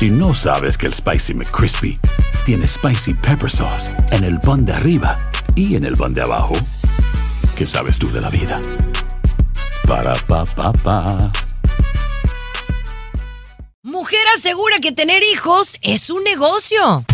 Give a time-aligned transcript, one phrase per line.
[0.00, 2.00] Si no sabes que el Spicy McCrispy
[2.46, 5.18] tiene Spicy Pepper Sauce en el pan de arriba
[5.54, 6.54] y en el pan de abajo,
[7.54, 8.62] ¿qué sabes tú de la vida?
[9.86, 11.30] Para, pa, pa, pa.
[13.82, 17.04] Mujer asegura que tener hijos es un negocio.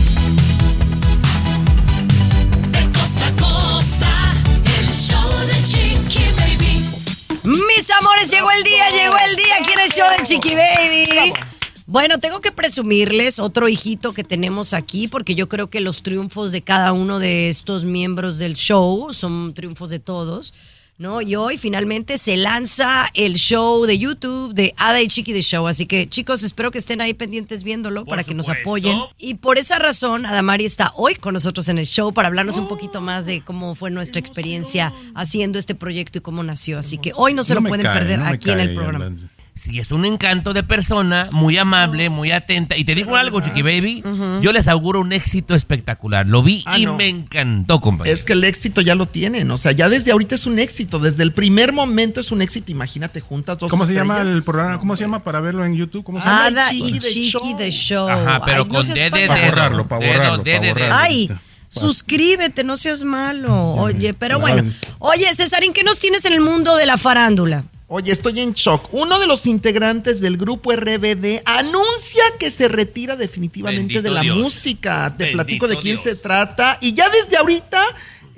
[7.42, 9.56] Mis amores, llegó el día, llegó el día.
[9.64, 11.45] ¿Quién es show de Chiqui Baby?
[11.86, 16.50] Bueno, tengo que presumirles otro hijito que tenemos aquí, porque yo creo que los triunfos
[16.50, 20.52] de cada uno de estos miembros del show son triunfos de todos.
[20.98, 21.20] ¿no?
[21.20, 25.66] Y hoy finalmente se lanza el show de YouTube de Ada y Chiqui de Show.
[25.66, 28.98] Así que, chicos, espero que estén ahí pendientes viéndolo para que nos apoyen.
[29.18, 32.66] Y por esa razón, Adamari está hoy con nosotros en el show para hablarnos un
[32.66, 36.78] poquito más de cómo fue nuestra experiencia haciendo este proyecto y cómo nació.
[36.78, 39.12] Así que hoy no se lo pueden cae, perder no aquí en el programa.
[39.58, 42.76] Sí, es un encanto de persona, muy amable, muy atenta.
[42.76, 44.02] Y te digo algo, Chiqui Baby,
[44.42, 46.26] yo les auguro un éxito espectacular.
[46.26, 46.94] Lo vi Ah, y no.
[46.96, 48.14] me encantó, compañero.
[48.14, 50.98] Es que el éxito ya lo tienen, o sea, ya desde ahorita es un éxito,
[50.98, 54.78] desde el primer momento es un éxito, imagínate juntas dos ¿Cómo se llama el programa?
[54.78, 56.04] ¿Cómo se llama para verlo en YouTube?
[56.04, 56.46] ¿Cómo se llama?
[56.46, 57.56] Ada Chiqui y de Chiqui Show.
[57.56, 58.08] de Show.
[58.10, 59.26] Ajá, pero Ay, no con D de payaso.
[59.28, 59.50] Para dedo.
[59.50, 60.84] borrarlo, para Dedo, borrarlo, para de borrarlo.
[60.84, 60.94] dedo.
[61.00, 61.30] Ay,
[61.68, 63.54] suscríbete, no seas malo.
[63.72, 64.70] Oye, pero bueno.
[64.98, 67.64] Oye, Cesarín, ¿qué nos tienes en el mundo de la farándula?
[67.88, 68.88] Oye, estoy en shock.
[68.92, 74.22] Uno de los integrantes del grupo RBD anuncia que se retira definitivamente Bendito de la
[74.22, 74.36] Dios.
[74.36, 75.14] música.
[75.16, 76.02] Te Bendito platico de quién Dios.
[76.02, 76.78] se trata.
[76.80, 77.80] Y ya desde ahorita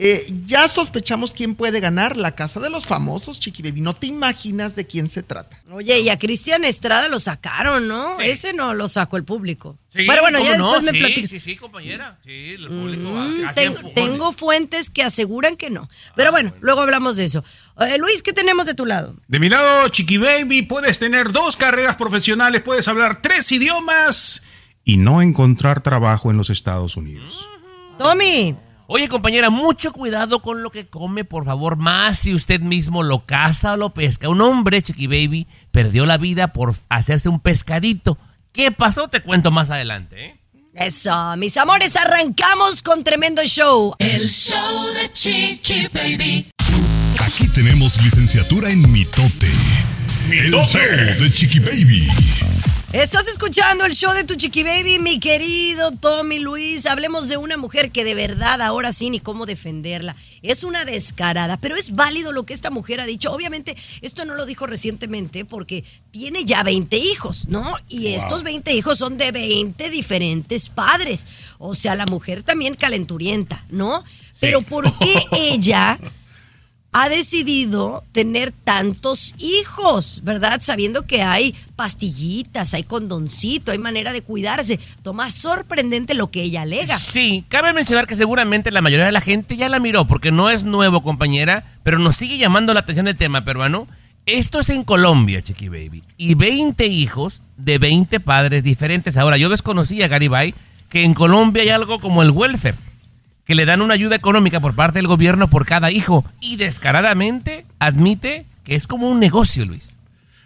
[0.00, 3.80] eh, ya sospechamos quién puede ganar la casa de los famosos, Chiqui Baby.
[3.80, 5.60] No te imaginas de quién se trata.
[5.72, 8.16] Oye, y a Cristian Estrada lo sacaron, ¿no?
[8.18, 8.26] Sí.
[8.26, 9.76] Ese no lo sacó el público.
[9.88, 10.92] Sí, bueno, bueno, ya ¿cómo después no?
[10.92, 11.30] me sí, platicas.
[11.30, 12.16] Sí, sí, compañera.
[12.24, 13.10] Sí, el público.
[13.10, 13.90] Mm, ten- empujó.
[13.94, 15.88] tengo fuentes que aseguran que no.
[15.90, 17.42] Ah, Pero bueno, luego hablamos de eso.
[17.80, 19.16] Eh, Luis, ¿qué tenemos de tu lado?
[19.26, 24.42] De mi lado, Chiqui Baby, puedes tener dos carreras profesionales, puedes hablar tres idiomas
[24.84, 27.46] y no encontrar trabajo en los Estados Unidos.
[27.98, 28.54] Tommy.
[28.90, 33.26] Oye, compañera, mucho cuidado con lo que come, por favor, más si usted mismo lo
[33.26, 34.30] caza o lo pesca.
[34.30, 38.16] Un hombre, Chiqui Baby, perdió la vida por hacerse un pescadito.
[38.50, 39.08] ¿Qué pasó?
[39.08, 40.40] Te cuento más adelante, ¿eh?
[40.72, 43.94] Eso, mis amores, arrancamos con tremendo show.
[43.98, 46.50] El show de Chiqui Baby.
[47.26, 49.50] Aquí tenemos licenciatura en mitote.
[50.30, 50.80] El show
[51.20, 52.08] de Chiqui Baby.
[52.92, 56.86] Estás escuchando el show de tu chiqui baby, mi querido Tommy Luis.
[56.86, 60.16] Hablemos de una mujer que de verdad ahora sí ni cómo defenderla.
[60.40, 63.30] Es una descarada, pero es válido lo que esta mujer ha dicho.
[63.30, 67.76] Obviamente, esto no lo dijo recientemente porque tiene ya 20 hijos, ¿no?
[67.90, 71.26] Y estos 20 hijos son de 20 diferentes padres.
[71.58, 74.02] O sea, la mujer también calenturienta, ¿no?
[74.40, 75.98] Pero ¿por qué ella
[76.92, 80.60] ha decidido tener tantos hijos, ¿verdad?
[80.62, 84.80] Sabiendo que hay pastillitas, hay condoncito, hay manera de cuidarse.
[85.02, 86.98] Toma sorprendente lo que ella alega.
[86.98, 90.50] Sí, cabe mencionar que seguramente la mayoría de la gente ya la miró, porque no
[90.50, 93.86] es nuevo, compañera, pero nos sigue llamando la atención el tema peruano.
[94.26, 96.02] Esto es en Colombia, Chiqui Baby.
[96.16, 99.16] Y 20 hijos de 20 padres diferentes.
[99.16, 100.54] Ahora, yo desconocía, Garibay,
[100.90, 102.76] que en Colombia hay algo como el welfare,
[103.48, 106.22] que le dan una ayuda económica por parte del gobierno por cada hijo.
[106.38, 109.94] Y descaradamente admite que es como un negocio, Luis.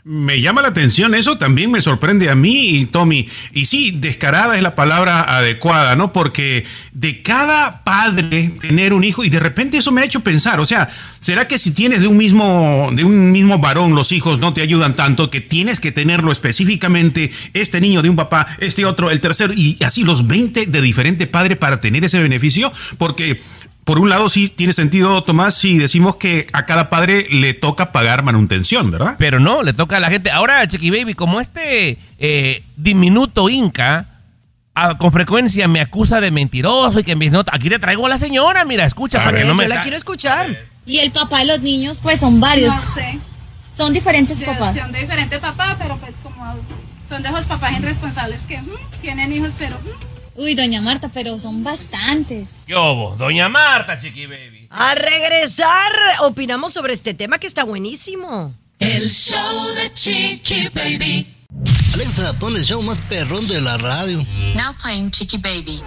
[0.04, 3.28] Me llama la atención eso, también me sorprende a mí, Tommy.
[3.52, 6.12] Y sí, descarada es la palabra adecuada, ¿no?
[6.12, 10.58] Porque de cada padre tener un hijo, y de repente eso me ha hecho pensar,
[10.58, 10.90] o sea,
[11.20, 14.62] ¿será que si tienes de un mismo, de un mismo varón los hijos no te
[14.62, 19.20] ayudan tanto que tienes que tenerlo específicamente, este niño de un papá, este otro, el
[19.20, 22.72] tercero, y así los 20 de diferente padre para tener ese beneficio?
[22.98, 23.40] Porque
[23.84, 27.92] por un lado sí tiene sentido, Tomás, si decimos que a cada padre le toca
[27.92, 29.16] pagar manutención, ¿verdad?
[29.18, 30.30] Pero no, le toca a la gente.
[30.30, 34.06] Ahora, Chiqui Baby, como este eh, diminuto inca
[34.74, 37.54] ah, con frecuencia me acusa de mentiroso y que en mis notas.
[37.54, 39.48] Aquí le traigo a la señora, mira, escucha, A para que ver.
[39.48, 39.64] no me.
[39.64, 40.56] Yo la quiero escuchar.
[40.86, 42.74] Y el papá de los niños, pues son varios.
[42.74, 43.18] No sé.
[43.76, 44.76] Son diferentes Sí, papás.
[44.76, 46.44] Son de diferente papá, pero pues como
[47.08, 48.68] son de esos papás irresponsables que mm,
[49.00, 52.60] tienen hijos, pero mm, Uy, doña Marta, pero son bastantes.
[52.66, 53.16] ¿Qué hubo?
[53.16, 54.66] Doña Marta, Chiqui Baby.
[54.70, 58.54] A regresar, opinamos sobre este tema que está buenísimo.
[58.78, 61.34] El show de Chiqui Baby.
[61.94, 64.24] Alexa, pon el show más perrón de la radio.
[64.56, 65.82] Now playing Chiqui Baby.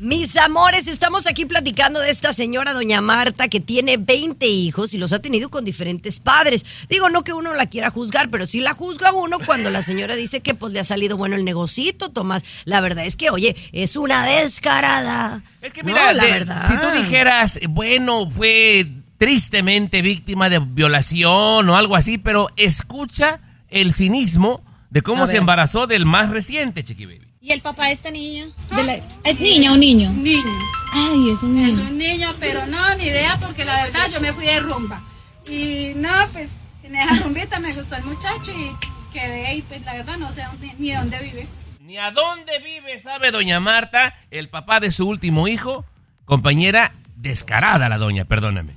[0.00, 4.98] Mis amores, estamos aquí platicando de esta señora doña Marta que tiene 20 hijos y
[4.98, 6.64] los ha tenido con diferentes padres.
[6.88, 10.16] Digo, no que uno la quiera juzgar, pero sí la juzga uno cuando la señora
[10.16, 12.42] dice que pues le ha salido bueno el negocito, Tomás.
[12.64, 15.42] La verdad es que, oye, es una descarada.
[15.60, 16.66] Es que No, mira, la de- verdad.
[16.66, 18.86] si tú dijeras, bueno, fue
[19.18, 23.38] tristemente víctima de violación o algo así, pero escucha
[23.68, 27.26] el cinismo de cómo se embarazó del más reciente, Chiqui Baby.
[27.40, 28.48] ¿Y el papá de esta niña?
[28.74, 30.10] De la- ¿Es niña o niño?
[30.12, 30.44] Niño.
[30.92, 31.68] Ay, es un niño.
[31.68, 35.00] Es un niño, pero no, ni idea, porque la verdad yo me fui de rumba.
[35.48, 36.50] Y no, pues
[36.82, 38.70] en esa rumbita me gustó el muchacho y
[39.12, 41.46] quedé ahí, pues la verdad no sé dónde- ni dónde vive.
[41.80, 45.84] Ni a dónde vive, sabe doña Marta, el papá de su último hijo.
[46.26, 48.74] Compañera, descarada la doña, perdóname.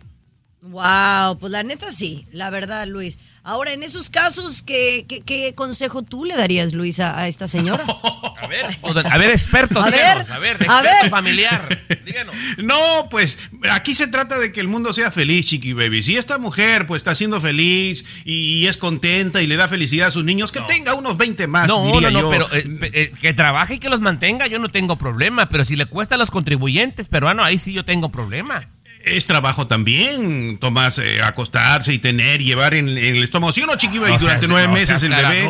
[0.65, 3.19] Wow, pues la neta sí, la verdad, Luis.
[3.43, 7.49] Ahora, en esos casos, ¿qué, qué, qué consejo tú le darías, Luis, a, a esta
[7.49, 7.83] señora?
[8.43, 8.65] A ver,
[9.09, 11.09] a ver, experto, A díganos, ver, a ver, a experto ver.
[11.09, 11.79] familiar.
[12.05, 12.35] Díganos.
[12.57, 13.39] No, pues
[13.71, 16.03] aquí se trata de que el mundo sea feliz, Chiqui Baby.
[16.03, 20.11] Si esta mujer pues está siendo feliz y, es contenta y le da felicidad a
[20.11, 22.29] sus niños, que tenga unos 20 más, No, diría no, no, yo.
[22.29, 25.47] pero eh, eh, que trabaje y que los mantenga, yo no tengo problema.
[25.47, 28.69] Pero si le cuesta a los contribuyentes peruanos, ahí sí yo tengo problema.
[29.03, 33.51] Es trabajo también, Tomás, eh, acostarse y tener y llevar en, en el estómago.
[33.51, 34.13] ¿Sí o no, Chiqui Baby?
[34.13, 35.45] No seas- Durante nueve no meses el bebé.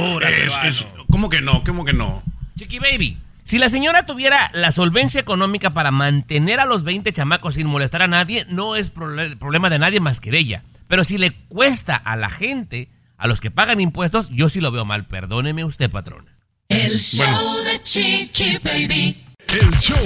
[0.46, 1.64] es- es- ¿Cómo que no?
[1.64, 2.24] ¿Cómo que no?
[2.58, 7.56] Chiqui Baby, si la señora tuviera la solvencia económica para mantener a los 20 chamacos
[7.56, 10.64] sin molestar a nadie, no es problema de nadie más que de ella.
[10.88, 14.72] Pero si le cuesta a la gente, a los que pagan impuestos, yo sí lo
[14.72, 15.06] veo mal.
[15.06, 16.26] Perdóneme usted, patrona.
[16.70, 19.18] El show de Chiqui Baby.
[19.54, 19.98] El show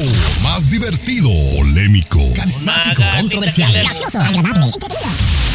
[0.44, 4.72] más divertido, polémico, carismático, controversial, gracioso, agradable,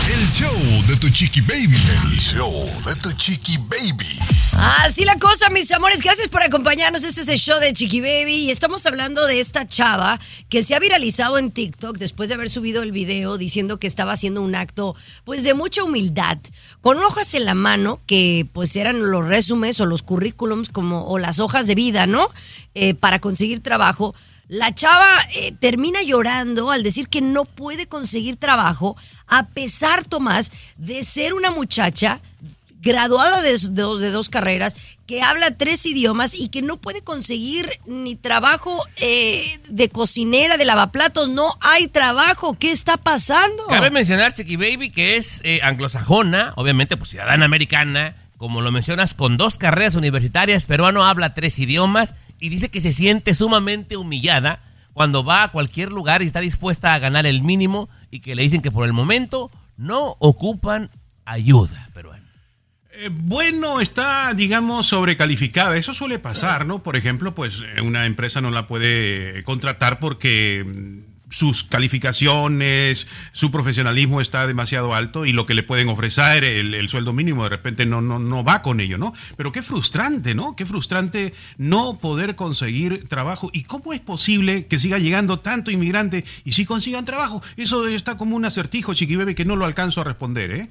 [0.09, 1.77] El show de tu chiqui baby.
[1.77, 4.19] El show de tu chiqui baby.
[4.55, 6.03] Así la cosa, mis amores.
[6.03, 7.05] Gracias por acompañarnos.
[7.05, 10.75] Este es el show de Chiqui Baby y estamos hablando de esta chava que se
[10.75, 14.55] ha viralizado en TikTok después de haber subido el video diciendo que estaba haciendo un
[14.55, 14.95] acto
[15.25, 16.37] pues de mucha humildad,
[16.83, 21.19] con hojas en la mano que pues eran los resúmenes o los currículums como o
[21.19, 22.29] las hojas de vida, ¿no?
[22.75, 24.15] Eh, para conseguir trabajo.
[24.49, 28.97] La chava eh, termina llorando al decir que no puede conseguir trabajo
[29.29, 32.21] a pesar, Tomás, de ser una muchacha
[32.83, 33.57] graduada de,
[34.11, 34.77] dos carreras,
[35.07, 40.65] que habla tres idiomas y que no puede conseguir ni trabajo eh, de cocinera, de
[40.65, 41.29] lavaplatos.
[41.31, 42.59] No hay trabajo.
[42.59, 43.67] ¿Qué está pasando?
[43.69, 49.15] Cabe mencionar, Chiqui Baby, que es eh, anglosajona, obviamente, pues ciudadana americana, como lo mencionas,
[49.15, 54.59] con dos carreras universitarias, peruano habla tres idiomas y dice que se siente sumamente humillada
[54.93, 58.43] cuando va a cualquier lugar y está dispuesta a ganar el mínimo y que le
[58.43, 60.91] dicen que por el momento no ocupan
[61.25, 62.22] ayuda, peruano.
[62.95, 65.77] Eh, Bueno, está, digamos, sobrecalificada.
[65.77, 66.83] Eso suele pasar, ¿no?
[66.83, 73.07] Por ejemplo, pues eh, una empresa no la puede eh, contratar porque mm, sus calificaciones,
[73.33, 77.45] su profesionalismo está demasiado alto y lo que le pueden ofrecer, el, el sueldo mínimo,
[77.45, 79.15] de repente no, no, no va con ello, ¿no?
[79.37, 80.55] Pero qué frustrante, ¿no?
[80.55, 83.49] Qué frustrante no poder conseguir trabajo.
[83.55, 87.43] ¿Y cómo es posible que siga llegando tanto inmigrante y si consigan trabajo?
[87.57, 90.69] Eso está como un acertijo, chiquibebe, que no lo alcanzo a responder, ¿eh?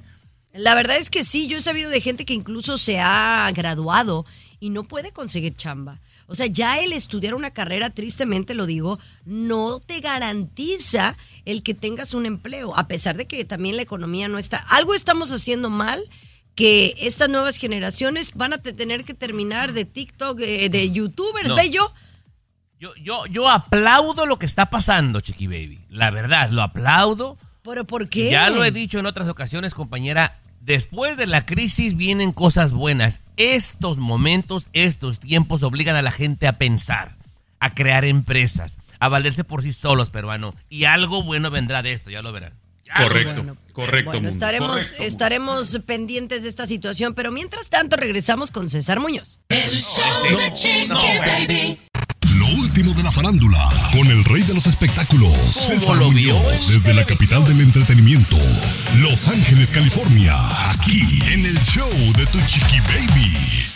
[0.54, 4.26] La verdad es que sí, yo he sabido de gente que incluso se ha graduado
[4.60, 5.98] y no puede conseguir chamba.
[6.26, 11.74] O sea, ya el estudiar una carrera, tristemente lo digo, no te garantiza el que
[11.74, 14.58] tengas un empleo, a pesar de que también la economía no está.
[14.70, 16.02] Algo estamos haciendo mal
[16.54, 21.50] que estas nuevas generaciones van a te- tener que terminar de TikTok, eh, de youtubers,
[21.50, 21.56] No.
[22.78, 25.80] Yo, yo, yo aplaudo lo que está pasando, Chiqui Baby.
[25.88, 27.38] La verdad, lo aplaudo.
[27.62, 28.30] ¿Pero por qué?
[28.30, 30.38] Ya lo he dicho en otras ocasiones, compañera.
[30.60, 33.20] Después de la crisis vienen cosas buenas.
[33.36, 37.16] Estos momentos, estos tiempos obligan a la gente a pensar,
[37.58, 40.54] a crear empresas, a valerse por sí solos, peruano.
[40.68, 42.52] Y algo bueno vendrá de esto, ya lo verán.
[42.96, 44.10] Correcto, correcto.
[44.10, 45.02] Bueno, estaremos, correcto.
[45.02, 49.40] estaremos pendientes de esta situación, pero mientras tanto regresamos con César Muñoz.
[49.48, 51.91] El show de Chiqui Baby.
[52.58, 57.04] Último de la farándula, con el rey de los espectáculos, César lo Muñoz, desde la
[57.04, 58.36] capital del entretenimiento,
[58.98, 60.34] Los Ángeles, California,
[60.70, 63.71] aquí en el show de Tu Chiqui Baby.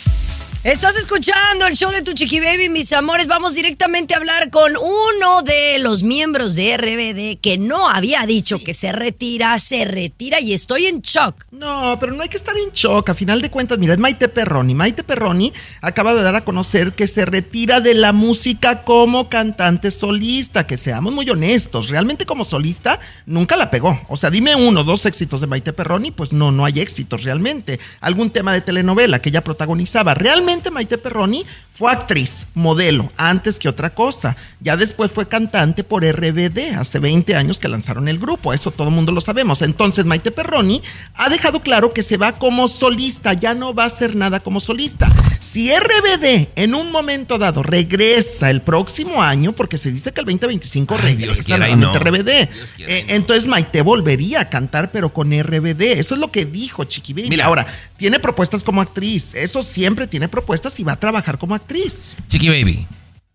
[0.63, 3.27] Estás escuchando el show de Tu Chiqui Baby, mis amores.
[3.27, 8.57] Vamos directamente a hablar con uno de los miembros de RBD que no había dicho
[8.61, 11.45] que se retira, se retira y estoy en shock.
[11.51, 13.07] No, pero no hay que estar en shock.
[13.09, 14.73] A final de cuentas, mira, es Maite Perroni.
[14.73, 19.91] Maite Perroni acaba de dar a conocer que se retira de la música como cantante
[19.91, 20.65] solista.
[20.65, 24.01] Que seamos muy honestos, realmente como solista nunca la pegó.
[24.09, 27.79] O sea, dime uno, dos éxitos de Maite Perroni, pues no, no hay éxitos realmente.
[28.01, 30.15] Algún tema de telenovela que ella protagonizaba.
[30.15, 34.35] Realmente Maite Perroni fue actriz, modelo, antes que otra cosa.
[34.61, 38.87] Ya después fue cantante por RBD, hace 20 años que lanzaron el grupo, eso todo
[38.87, 39.61] el mundo lo sabemos.
[39.61, 40.81] Entonces Maite Perroni
[41.15, 44.59] ha dejado claro que se va como solista, ya no va a hacer nada como
[44.59, 45.09] solista.
[45.39, 50.25] Si RBD en un momento dado regresa el próximo año, porque se dice que el
[50.25, 52.05] 2025 Ay, Dios regresa nuevamente no.
[52.05, 55.99] RBD, eh, entonces Maite volvería a cantar, pero con RBD.
[55.99, 57.29] Eso es lo que dijo Chiqui Baby.
[57.29, 57.45] Mira.
[57.45, 59.35] Ahora, tiene propuestas como actriz.
[59.35, 62.15] Eso siempre tiene propuestas y va a trabajar como actriz.
[62.27, 62.87] Chiqui Baby.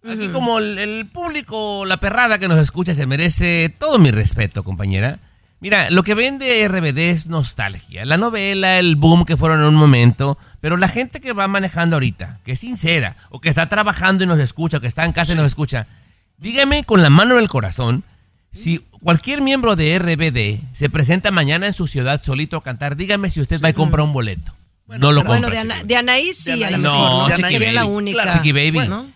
[0.09, 4.65] Aquí como el, el público, la perrada que nos escucha se merece todo mi respeto,
[4.65, 5.19] compañera.
[5.63, 8.05] Mira, lo que vende RBD es nostalgia.
[8.05, 10.37] La novela, el boom que fueron en un momento.
[10.61, 14.27] Pero la gente que va manejando ahorita, que es sincera, o que está trabajando y
[14.27, 15.87] nos escucha, o que está en casa y nos escucha,
[16.39, 18.03] dígame con la mano en el corazón,
[18.53, 23.31] si cualquier miembro de RBD se presenta mañana en su ciudad solito a cantar, dígame
[23.31, 24.53] si usted va a comprar un boleto.
[24.87, 25.51] no lo Bueno, compra.
[25.51, 27.37] de, Chiqui Ana- de Anaí sí, De a lo Anaí mejor, No, ¿no?
[27.37, 28.33] Chiqui sería la única.
[28.33, 28.71] Chiqui Baby.
[28.73, 29.11] Bueno,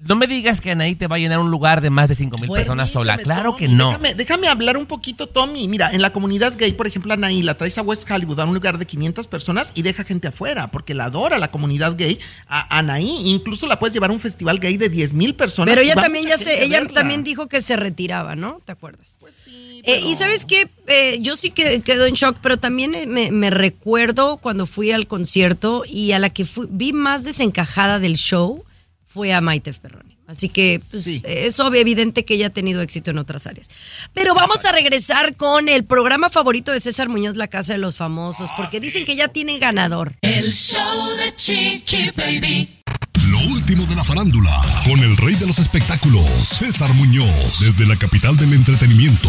[0.00, 2.36] No me digas que Anaí te va a llenar un lugar de más de 5
[2.38, 3.16] mil personas sola.
[3.18, 3.88] Claro Tommy, que no.
[3.90, 5.68] Déjame, déjame hablar un poquito, Tommy.
[5.68, 8.54] Mira, en la comunidad gay, por ejemplo, Anaí la traes a West Hollywood a un
[8.54, 12.18] lugar de 500 personas y deja gente afuera, porque la adora la comunidad gay.
[12.48, 15.72] A Anaí, incluso la puedes llevar a un festival gay de 10 mil personas.
[15.72, 18.60] Pero ella también ya a ella también dijo que se retiraba, ¿no?
[18.64, 19.16] ¿Te acuerdas?
[19.20, 22.94] Pues sí, Eh, y sabes qué, Eh, yo sí que quedo en shock, pero también
[22.96, 27.22] eh, me, me recuerdo cuando fui al concierto y a la que fui- vi más
[27.24, 28.64] desencajada del show
[29.12, 30.16] fue a Maite Ferroni.
[30.26, 31.22] Así que pues, Sí.
[31.24, 33.68] es obvio, evidente que ella ha tenido éxito en otras áreas.
[34.14, 37.96] Pero vamos a regresar con el programa favorito de César Muñoz, La Casa de los
[37.96, 40.14] Famosos, porque dicen que ya tiene ganador.
[40.22, 42.81] El show de Chiqui Baby.
[43.42, 44.50] Lo último de la farándula,
[44.84, 49.28] con el rey de los espectáculos, César Muñoz, desde la capital del entretenimiento,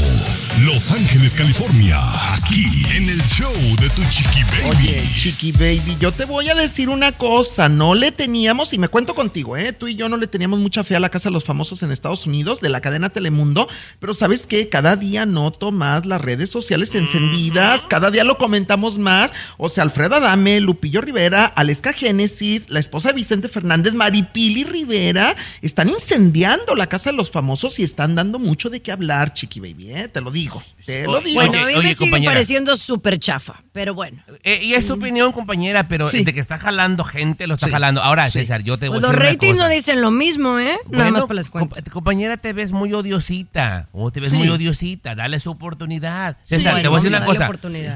[0.61, 1.97] Los Ángeles, California,
[2.33, 2.65] aquí
[2.95, 4.77] en el show de tu chiqui baby.
[4.77, 8.87] Oye, Chiqui Baby, yo te voy a decir una cosa, no le teníamos, y me
[8.87, 9.73] cuento contigo, ¿eh?
[9.73, 11.91] tú y yo no le teníamos mucha fe a la Casa de los Famosos en
[11.91, 13.67] Estados Unidos, de la cadena Telemundo,
[13.99, 14.69] pero ¿sabes qué?
[14.69, 19.83] Cada día noto más las redes sociales encendidas, cada día lo comentamos más, o sea,
[19.83, 26.75] Alfredo Adame, Lupillo Rivera, Aleska Génesis, la esposa de Vicente Fernández, Maripili Rivera, están incendiando
[26.75, 30.07] la Casa de los Famosos y están dando mucho de qué hablar, Chiqui Baby, ¿eh?
[30.09, 31.35] te lo digo, te lo digo.
[31.39, 32.31] Bueno, a mí oye, me sigue compañera.
[32.33, 34.21] pareciendo súper chafa, pero bueno.
[34.43, 36.23] Eh, y es tu opinión, compañera, pero Sí.
[36.25, 37.71] de que está jalando gente, lo está Sí.
[37.71, 38.01] jalando.
[38.03, 38.39] Ahora, Sí.
[38.39, 40.75] César, yo te voy Pues a los decir una ratings no dicen lo mismo, ¿eh?
[40.89, 41.81] Nada más para las cuentas.
[41.81, 43.87] compa- compañera, te ves muy odiosita.
[43.93, 44.35] O te ves Sí.
[44.37, 45.15] muy odiosita.
[45.15, 46.35] Dale su oportunidad.
[46.43, 47.49] César, bueno, te voy a decir una cosa.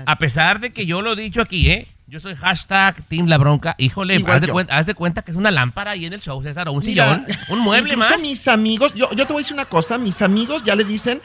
[0.06, 1.88] A pesar de que yo lo he dicho aquí, ¿eh?
[2.10, 3.76] Yo soy hashtag Team La Bronca.
[3.78, 6.42] Híjole, haz de, cuenta, haz de cuenta que es una lámpara ahí en el show,
[6.42, 8.22] César, o un Mira, sillón, un mueble más.
[8.22, 11.22] mis amigos, yo, yo te voy a decir una cosa, mis amigos ya le dicen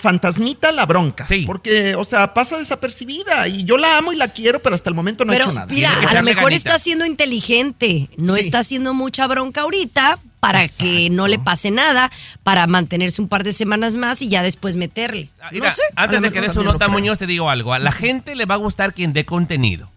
[0.00, 1.26] fantasmita la bronca.
[1.26, 1.44] Sí.
[1.46, 4.94] Porque, o sea, pasa desapercibida y yo la amo y la quiero, pero hasta el
[4.94, 5.66] momento no ha Pero hecho nada.
[5.70, 6.56] mira, a lo mejor ganita.
[6.56, 8.40] está siendo inteligente, no Sí.
[8.40, 12.10] está haciendo mucha bronca ahorita para que no le pase nada,
[12.42, 15.28] para mantenerse un par de semanas más y ya después meterle.
[15.42, 15.82] Ah, No sé.
[15.96, 16.88] antes de que des su nota.
[16.88, 17.74] Muñoz, te digo algo.
[17.74, 19.90] A la gente le va a gustar quien dé contenido.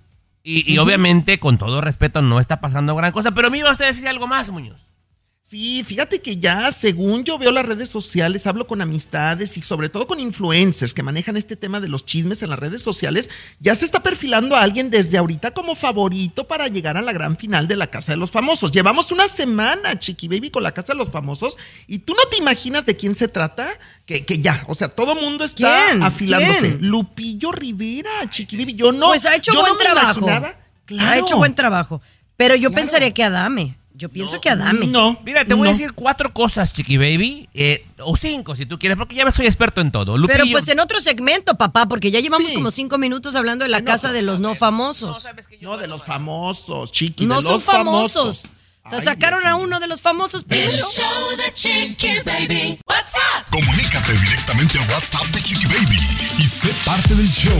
[0.43, 3.31] Y, y obviamente, con todo respeto, no está pasando gran cosa.
[3.31, 4.81] Pero me iba usted a decir algo más, Muñoz.
[5.45, 9.89] Sí, fíjate que ya, según yo veo las redes sociales, hablo con amistades y sobre
[9.89, 13.75] todo con influencers que manejan este tema de los chismes en las redes sociales, ya
[13.75, 17.67] se está perfilando a alguien desde ahorita como favorito para llegar a la gran final
[17.67, 18.71] de la Casa de los Famosos.
[18.71, 21.57] Llevamos una semana, Chiqui Baby, con la Casa de los Famosos
[21.87, 23.67] y tú no te imaginas de quién se trata,
[24.05, 26.03] que, que ya, o sea, todo mundo está ¿Quién?
[26.03, 26.77] afilándose.
[26.77, 26.87] ¿Quién?
[26.87, 29.07] Lupillo Rivera, Chiqui Baby, yo no.
[29.07, 30.19] pues ha hecho yo buen no trabajo.
[30.21, 30.47] imaginaba.
[30.47, 31.19] Ha Claro.
[31.19, 32.01] hecho buen trabajo.
[32.37, 32.75] Pero yo Claro.
[32.81, 33.75] pensaría que Adame.
[34.03, 34.85] Yo pienso que Adame.
[34.87, 35.17] No.
[35.23, 35.77] Mira, te voy a no.
[35.77, 37.47] decir cuatro cosas, Chiqui Baby.
[37.53, 40.17] eh, o cinco, si tú quieres, porque ya soy experto en todo.
[40.17, 42.55] Lupillo, Pero pues en otro segmento, papá, porque ya llevamos Sí.
[42.55, 45.25] como cinco minutos hablando de la En casa de los no famosos.
[45.61, 48.51] No, de los famosos, Chiqui, No de son los famosos.
[48.85, 50.75] O sea, sacaron a uno de los famosos El primero.
[50.75, 52.77] show de Chiqui Baby.
[52.85, 53.45] What's up?
[53.49, 55.97] Comunícate directamente al WhatsApp de Chiqui Baby
[56.39, 57.57] y sé parte del show.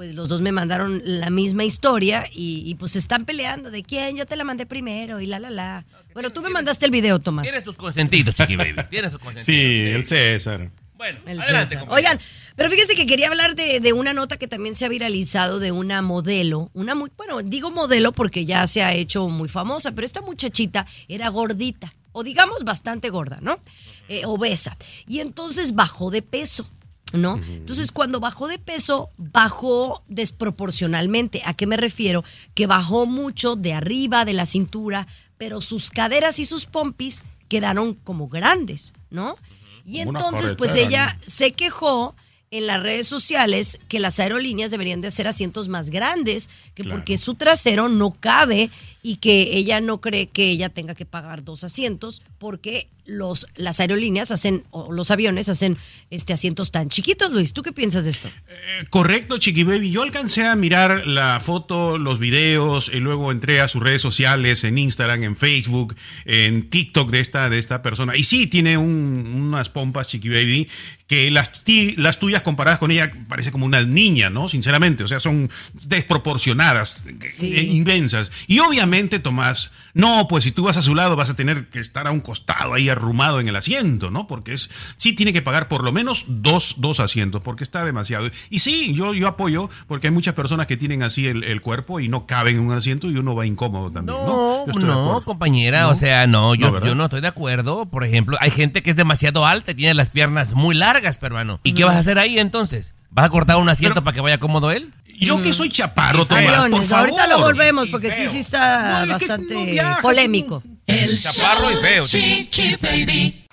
[0.00, 3.82] pues los dos me mandaron la misma historia y, y, pues se están peleando de
[3.82, 5.84] quién, yo te la mandé primero y la la la.
[6.14, 7.42] Bueno, tú me mandaste el video, Tomás.
[7.42, 8.76] Tienes tus consentidos, Chiqui Baby.
[8.90, 9.44] Tienes tus consentidos.
[9.44, 10.70] Sí, el César.
[10.96, 11.86] Bueno, El adelante, César.
[11.90, 12.18] Oigan,
[12.56, 15.70] pero fíjense que quería hablar de, de una nota que también se ha viralizado de
[15.70, 20.06] una modelo, una muy, bueno, digo modelo porque ya se ha hecho muy famosa, pero
[20.06, 23.60] esta muchachita era gordita, o digamos bastante gorda, ¿no?
[24.08, 24.78] Eh, obesa.
[25.06, 26.66] Y entonces bajó de peso.
[27.12, 27.40] ¿No?
[27.48, 31.42] Entonces, cuando bajó de peso, bajó desproporcionalmente.
[31.44, 32.24] ¿A qué me refiero?
[32.54, 35.06] Que bajó mucho de arriba de la cintura,
[35.38, 39.36] pero sus caderas y sus pompis quedaron como grandes, ¿no?
[39.84, 42.14] Y una entonces, pues ella se quejó
[42.52, 46.98] en las redes sociales que las aerolíneas deberían de hacer asientos más grandes, que Claro.
[46.98, 48.70] porque su trasero no cabe
[49.02, 53.80] y que ella no cree que ella tenga que pagar dos asientos porque los, las
[53.80, 55.76] aerolíneas hacen, o los aviones hacen
[56.10, 57.52] este asientos tan chiquitos, Luis.
[57.52, 58.28] ¿Tú qué piensas de esto?
[58.48, 59.90] Eh, Correcto, Chiqui Baby.
[59.90, 64.62] Yo alcancé a mirar la foto, los videos, y luego entré a sus redes sociales,
[64.62, 68.16] en Instagram, en Facebook, en TikTok de esta, de esta persona.
[68.16, 70.68] Y sí, tiene un- unas pompas, Chiqui Baby,
[71.08, 74.48] que las, ti- las tuyas comparadas con ella parece como una niña, ¿no?
[74.48, 75.50] Sinceramente, o sea, son
[75.82, 77.54] desproporcionadas, Sí.
[77.56, 78.30] eh, inmensas.
[78.46, 78.89] Y obviamente,
[79.22, 82.10] Tomás, no, pues si tú vas a su lado vas a tener que estar a
[82.10, 84.26] un costado ahí arrumado en el asiento, ¿no?
[84.26, 88.30] Porque es, sí tiene que pagar por lo menos dos, dos asientos, porque está demasiado.
[88.50, 92.00] Y sí, yo, yo apoyo, porque hay muchas personas que tienen así el, el cuerpo
[92.00, 94.66] y no caben en un asiento y uno va incómodo también, ¿no?
[94.66, 95.90] No, compañera, ¿No?
[95.90, 97.86] o sea, no, yo No, yo no estoy de acuerdo.
[97.86, 101.60] Por ejemplo, hay gente que es demasiado alta y tiene las piernas muy largas, peruano.
[101.62, 102.94] ¿Y qué vas a hacer ahí entonces?
[103.10, 104.92] ¿Vas a cortar un asiento Pero- para que vaya cómodo él?
[105.18, 107.10] Yo que soy chaparro, Tomás, por Aviones, favor.
[107.10, 110.62] ahorita lo volvemos porque sí, sí está No, es que bastante no viaja, polémico.
[110.86, 113.44] El Chaparro y feo, Chiqui Baby.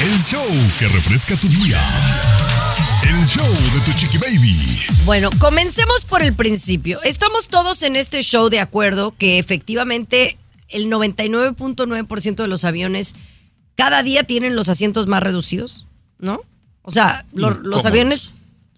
[0.00, 0.42] El show
[0.78, 1.78] que refresca tu día.
[3.06, 4.80] El show de tu chiqui baby.
[5.04, 7.00] Bueno, comencemos por el principio.
[7.02, 13.14] Estamos todos en este show de acuerdo que efectivamente el 99.9% de los aviones
[13.76, 15.86] cada día tienen los asientos más reducidos,
[16.18, 16.40] ¿no?
[16.82, 18.32] O sea, lo- los aviones,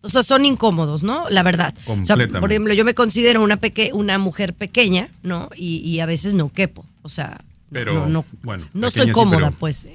[0.07, 1.29] o sea, son incómodos, ¿no?
[1.31, 1.75] La verdad.
[1.77, 2.41] O sea, Completamente.
[2.41, 5.51] por ejemplo, yo me considero una, peque una mujer pequeña, ¿no?
[5.57, 6.87] Y, y a veces no quepo.
[7.03, 9.89] O sea, no- Pero, no, no, bueno, no estoy sí, cómoda, pero- pues.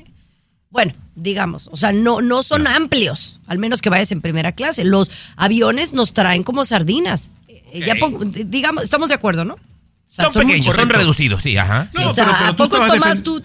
[0.70, 4.86] Bueno, digamos, o sea, no, no son amplios, al menos que vayas en primera clase.
[4.86, 7.32] Los aviones nos traen como sardinas.
[7.50, 8.00] Eh, Ya Ok.
[8.00, 9.56] pongo- digamos, estamos de acuerdo, ¿no?
[9.56, 9.60] O
[10.08, 11.90] sea, Son, pequeños, son reducidos, sí, ajá.
[11.94, 13.42] No, o sea, pero- pero ¿a poco defen- tú,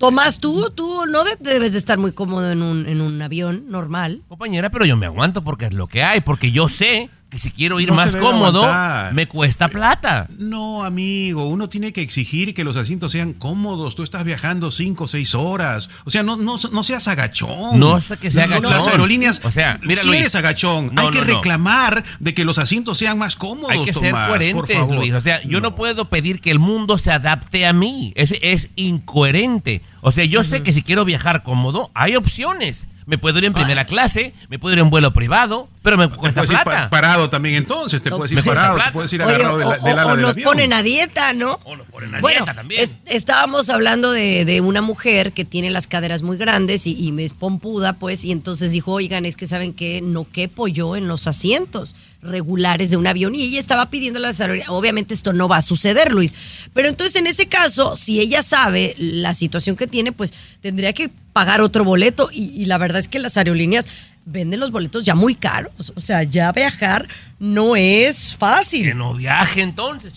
[0.00, 3.64] Tomás, tú, tú no de- debes de estar muy cómodo en un, en un avión
[3.68, 4.22] normal?
[4.28, 7.52] Compañera, pero yo me aguanto porque es lo que hay, porque yo sé que si
[7.52, 9.14] quiero ir No más cómodo, aguantar.
[9.14, 10.26] me cuesta plata.
[10.38, 13.94] No, amigo, uno tiene que exigir que los asientos sean cómodos.
[13.94, 15.88] Tú estás viajando cinco o seis horas.
[16.06, 17.78] O sea, no, no, no seas agachón.
[17.78, 18.72] No sé que sea No, agachón.
[18.78, 20.20] Las aerolíneas, O sea, mira, si Luis.
[20.20, 21.34] eres agachón, No, hay que no, no.
[21.34, 24.96] reclamar de que los asientos sean más cómodos, Hay que ser por coherentes, favor.
[24.96, 25.12] Luis.
[25.14, 25.76] O sea, yo no.
[25.76, 28.12] puedo pedir que el mundo se adapte a mí.
[28.16, 29.82] Es, es incoherente.
[30.02, 32.86] O sea, yo sé que si quiero viajar cómodo, hay opciones.
[33.06, 36.14] Me puedo ir en primera clase, me puedo ir en vuelo privado, pero me Te
[36.16, 36.82] cuesta puedes ir plata.
[36.84, 38.90] pa- parado también entonces, te No, puedes ir parado, plata.
[38.90, 40.44] te puedes ir Oye, agarrado de la- o- o- o del nos avión.
[40.48, 41.58] ponen a dieta, ¿no?
[41.64, 42.82] O nos ponen a bueno, dieta también.
[42.82, 47.10] es- estábamos hablando de, de una mujer que tiene las caderas muy grandes y, y
[47.10, 50.94] me es pompuda, pues, y entonces dijo, oigan, es que saben que no quepo yo
[50.94, 54.70] en los asientos regulares de un avión y ella estaba pidiendo las aerolíneas.
[54.70, 56.34] Obviamente esto no va a suceder, Luis.
[56.74, 61.10] Pero entonces en ese caso, si ella sabe la situación que tiene, pues tendría que
[61.32, 63.88] pagar otro boleto y, la verdad es que las aerolíneas
[64.26, 65.92] venden los boletos ya muy caros.
[65.96, 68.84] O sea, ya viajar no es fácil.
[68.84, 70.12] Que no viaje entonces,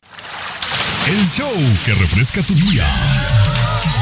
[1.06, 1.52] El show
[1.84, 2.86] que refresca tu día.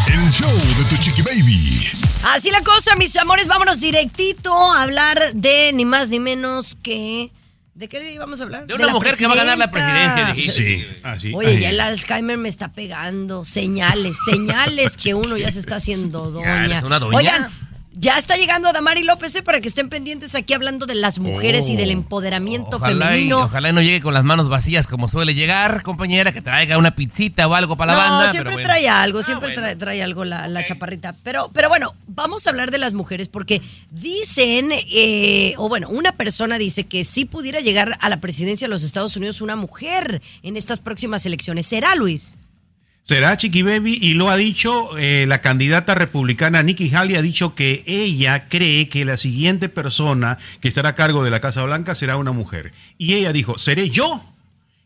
[0.07, 1.88] El show de tu chiqui baby.
[2.25, 3.48] Así la cosa, mis amores.
[3.48, 7.33] Vámonos directito a hablar de ni más ni menos que...
[7.75, 8.67] ¿De qué íbamos a hablar?
[8.67, 10.53] De una mujer que va a ganar la presidencia, dijiste.
[10.53, 11.33] Sí, así.
[11.35, 13.47] Oye, ya el Alzheimer me está pegando.
[13.47, 16.67] Señales, señales que uno ya se está haciendo doña.
[16.67, 17.17] eres una doña.
[17.17, 17.51] Oigan,
[17.94, 19.42] ya está llegando Adamari López ¿eh?
[19.42, 23.40] para que estén pendientes aquí hablando de las mujeres y del empoderamiento Ojalá y, femenino.
[23.42, 26.94] ojalá y no llegue con las manos vacías como suele llegar, compañera, que traiga una
[26.94, 28.31] pizzita o algo para la no, banda.
[28.33, 28.66] siempre pero bueno.
[28.68, 29.61] trae algo, Ah, siempre bueno.
[29.62, 31.14] trae, trae algo la, la chaparrita.
[31.22, 36.12] Pero, pero bueno, vamos a hablar de las mujeres porque dicen, eh, o bueno, una
[36.12, 40.22] persona dice que si pudiera llegar a la presidencia de los Estados Unidos una mujer
[40.42, 41.66] en estas próximas elecciones.
[41.66, 42.37] ¿Será, Luis?
[43.12, 47.55] Será Chiqui Baby y lo ha dicho eh, la candidata republicana Nikki Haley ha dicho
[47.55, 51.94] que ella cree que la siguiente persona que estará a cargo de la Casa Blanca
[51.94, 52.72] será una mujer.
[52.96, 54.25] Y ella dijo, seré yo.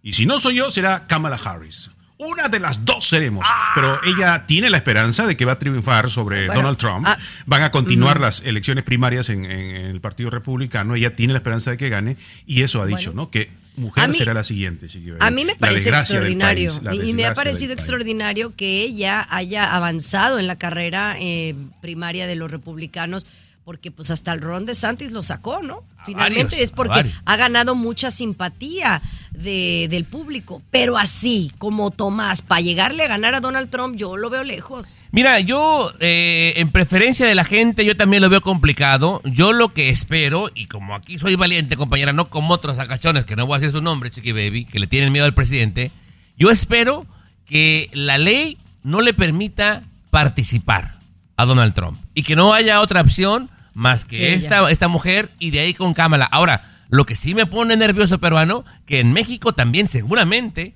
[0.02, 1.92] Y si no soy yo, será Kamala Harris.
[2.18, 3.46] Una de las dos seremos.
[3.76, 7.06] Pero ella tiene la esperanza de que va a triunfar sobre Bueno, Donald Trump.
[7.06, 10.96] ah, Van a continuar las elecciones primarias en, en el Partido Republicano.
[10.96, 12.16] Ella tiene la esperanza de que gane.
[12.44, 13.30] Y eso ha dicho, ¿no?
[13.30, 14.86] Que mujer mí- será la siguiente.
[15.20, 20.38] A mí me parece extraordinario país, y- me ha parecido extraordinario que ella haya avanzado
[20.38, 23.26] en la carrera eh, primaria de los republicanos
[23.66, 25.82] porque pues hasta el Ron DeSantis lo sacó, ¿no?
[26.04, 29.02] Finalmente varios, es porque ha ganado mucha simpatía
[29.32, 34.16] de- del público, pero así como Tomás, para llegarle a ganar a Donald Trump, yo
[34.16, 35.00] lo veo lejos.
[35.10, 39.20] Mira, yo eh, en preferencia de la gente, yo también lo veo complicado.
[39.24, 43.34] Yo lo que espero, y como aquí soy valiente, compañera, no como otros agachones, que
[43.34, 45.90] no voy a decir su nombre, Chiqui Baby, que le tienen miedo al presidente,
[46.38, 47.04] yo espero
[47.46, 50.94] que la ley no le permita participar
[51.36, 55.50] a Donald Trump y que no haya otra opción más que esta, esta mujer y
[55.50, 56.24] de ahí con Kamala.
[56.24, 60.72] Ahora, lo que sí me pone nervioso, peruano, que en México también seguramente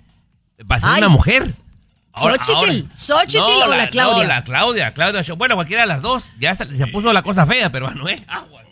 [0.70, 0.98] va a ser Ay.
[0.98, 1.54] una mujer.
[2.14, 4.22] Xochitl, Xochitl o la Claudia.
[4.24, 5.22] No, la Claudia, Claudia.
[5.34, 6.32] Bueno, cualquiera de las dos.
[6.38, 8.22] Ya se, se puso la cosa fea, peruano, ¿eh?
[8.26, 8.66] Aguas.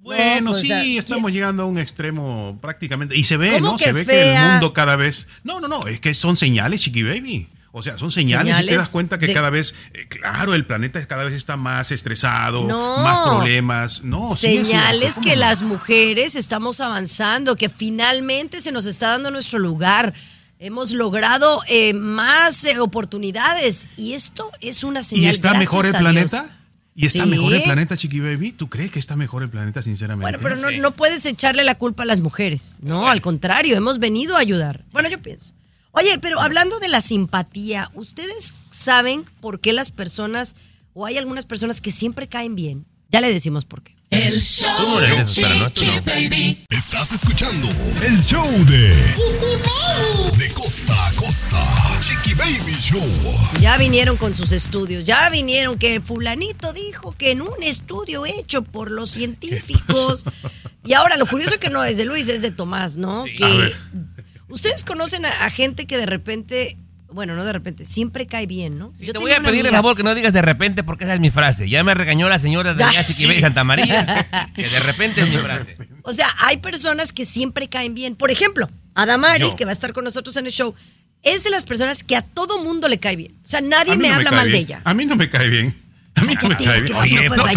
[0.00, 3.16] Bueno, No, pues, sí, o sea, estamos llegando a un extremo prácticamente.
[3.16, 3.78] Y se ve, ¿Cómo ¿no?
[3.78, 5.26] Se ve que el mundo cada vez.
[5.42, 7.48] No, no, no, es que son señales, Chiqui Baby.
[7.72, 10.66] O sea, son señales, y te das cuenta que de- cada vez, eh, claro, el
[10.66, 12.98] planeta cada vez está más estresado, No.
[12.98, 14.02] más problemas.
[14.02, 20.14] No, Señales que las mujeres estamos avanzando, que finalmente se nos está dando nuestro lugar.
[20.58, 25.24] Hemos logrado eh, más eh, oportunidades y esto es una señal.
[25.26, 26.42] ¿Y está mejor el planeta?
[26.42, 26.54] Dios.
[26.96, 27.30] ¿Y está Sí.
[27.30, 28.52] mejor el planeta, Chiqui Baby?
[28.52, 30.22] ¿Tú crees que está mejor el planeta, sinceramente?
[30.22, 30.78] Bueno, pero no, Sí.
[30.78, 32.76] no puedes echarle la culpa a las mujeres.
[32.82, 34.84] No, al contrario, hemos venido a ayudar.
[34.92, 35.54] Bueno, yo pienso.
[35.92, 40.54] Oye, pero hablando de la simpatía, ¿ustedes saben por qué las personas,
[40.94, 42.86] o hay algunas personas que siempre caen bien?
[43.10, 43.96] Ya le decimos por qué.
[44.10, 46.02] El Tú show no de no, tú Chiqui no.
[46.02, 46.64] Baby.
[46.68, 47.68] Estás escuchando
[48.04, 48.88] el show de
[50.36, 51.98] De costa a costa.
[52.00, 53.06] Chiqui Baby Show.
[53.60, 58.62] Ya vinieron con sus estudios, ya vinieron que fulanito dijo que en un estudio hecho
[58.62, 60.24] por los científicos.
[60.84, 63.24] Y ahora lo curioso que no es de Luis, es de Tomás, ¿no?
[63.24, 63.76] Que ver.
[64.50, 66.76] Ustedes conocen a, a gente que de repente,
[67.12, 68.92] bueno, no de repente, siempre cae bien, ¿no?
[68.96, 71.14] Sí, Yo te voy a pedir el favor que no digas de repente porque esa
[71.14, 71.68] es mi frase.
[71.68, 73.40] Ya me regañó la señora de Ya, allá Chiqui Baby sí.
[73.42, 74.26] Santa María.
[74.54, 75.74] Que de repente es mi frase.
[76.02, 78.14] O sea, hay personas que siempre caen bien.
[78.16, 79.56] Por ejemplo, Adamari, Yo.
[79.56, 80.74] que va a estar con nosotros en el show,
[81.22, 83.32] es de las personas que a todo mundo le cae bien.
[83.44, 84.80] O sea, nadie me no habla mal de ella.
[84.84, 85.74] A mí no me cae bien.
[86.20, 86.96] A mí no me cae bien.
[86.96, 87.52] Oye, pues, no, No,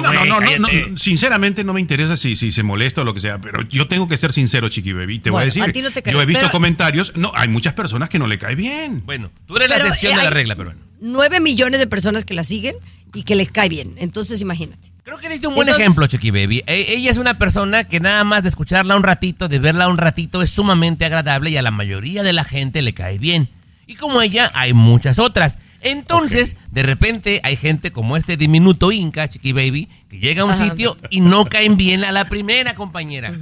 [0.00, 0.18] no, güey.
[0.18, 0.90] no, no, no, cállate.
[0.90, 3.86] no, sinceramente no me interesa si, si se molesta o lo que sea, pero yo
[3.88, 5.18] tengo que ser sincero, Chiqui Baby.
[5.18, 7.16] Te voy a Bueno, decir, a ti no te cae- yo he visto pero- comentarios,
[7.16, 9.02] no, hay muchas personas que no le cae bien.
[9.06, 10.80] Bueno, tú eres la Pero, excepción eh, de la hay regla, peruano.
[11.00, 12.74] Nueve millones de personas que la siguen
[13.14, 13.94] y que les cae bien.
[13.98, 14.88] Entonces, imagínate.
[15.04, 16.62] Creo que diste un buen Entonces- ejemplo, Chiqui Baby.
[16.66, 19.96] E- ella es una persona que nada más de escucharla un ratito, de verla un
[19.96, 23.48] ratito, es sumamente agradable y a la mayoría de la gente le cae bien.
[23.86, 25.56] Y como ella, hay muchas otras.
[25.80, 30.50] Entonces, de repente, hay gente como este diminuto Inca, Chiqui Baby, que llega a un
[30.50, 30.70] Ajá.
[30.70, 33.32] sitio y no caen bien a la primera, compañera.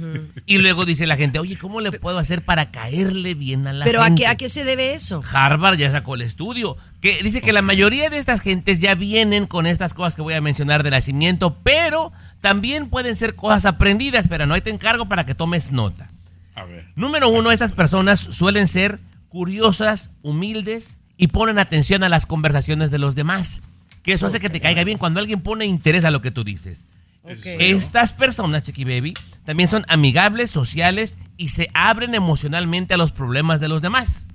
[0.45, 3.85] Y luego dice la gente, oye, ¿cómo le puedo hacer para caerle bien a la
[3.85, 4.21] Pero ¿a gente?
[4.21, 5.23] qué, ¿a qué se debe eso?
[5.31, 9.47] Harvard ya sacó el estudio, que dice que la mayoría de estas gentes ya vienen
[9.47, 14.27] con estas cosas que voy a mencionar de nacimiento, pero también pueden ser cosas aprendidas,
[14.27, 16.09] pero no ahí te encargo para que tomes nota.
[16.53, 16.85] A ver.
[16.95, 22.99] Número uno, estas personas suelen ser curiosas, humildes y ponen atención a las conversaciones de
[22.99, 23.61] los demás.
[24.03, 26.43] Que eso hace que te caiga bien cuando alguien pone interés a lo que tú
[26.43, 26.85] dices.
[27.25, 33.59] Estas personas, Chiqui Baby, también son amigables, sociales y se abren emocionalmente a los problemas
[33.59, 34.27] de los demás.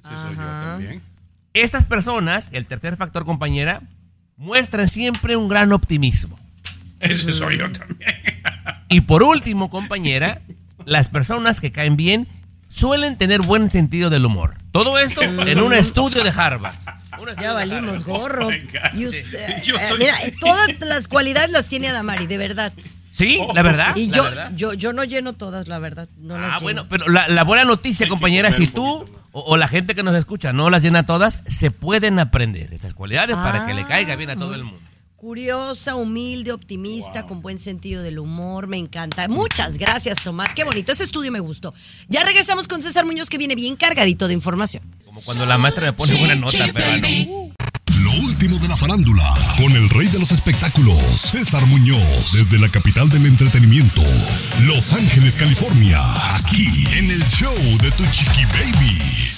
[0.00, 1.02] Ese soy yo también.
[1.54, 3.82] Estas personas, el tercer factor compañera,
[4.36, 6.36] muestran siempre un gran optimismo.
[6.98, 8.10] Ese soy yo también.
[8.88, 10.40] Y por último, compañera,
[10.84, 12.26] las personas que caen bien
[12.72, 14.54] suelen tener buen sentido del humor.
[14.72, 16.74] Todo esto en un estudio de Harvard.
[17.12, 18.48] Estudio Ya valimos gorro.
[18.48, 18.52] Oh.
[18.96, 22.72] Y usted- Yo eh, soy- mira, todas las cualidades las tiene Adamari, de verdad.
[23.10, 23.94] Sí, la verdad.
[23.94, 24.52] Y la yo, verdad.
[24.56, 26.08] yo, yo no lleno todas, la verdad.
[26.16, 26.62] No las Ah, lleno.
[26.62, 30.16] bueno, pero la, la buena noticia, compañera, si tú o, o la gente que nos
[30.16, 34.16] escucha no las llena todas, se pueden aprender estas cualidades para que le Ah, caiga
[34.16, 34.80] bien a todo el mundo.
[35.22, 39.28] Curiosa, humilde, optimista, con buen sentido del humor, me encanta.
[39.28, 40.52] Muchas gracias, Tomás.
[40.52, 41.72] Qué bonito, ese estudio me gustó.
[42.08, 44.82] Ya regresamos con César Muñoz, que viene bien cargadito de información.
[45.04, 47.52] Como cuando la maestra me pone buena nota, pero no.
[48.02, 52.68] Lo último de la farándula, con el rey de los espectáculos, César Muñoz, desde la
[52.68, 54.02] capital del entretenimiento,
[54.66, 56.00] Los Ángeles, California,
[56.34, 56.66] aquí
[56.98, 59.31] en el show de Tu Chiqui Baby.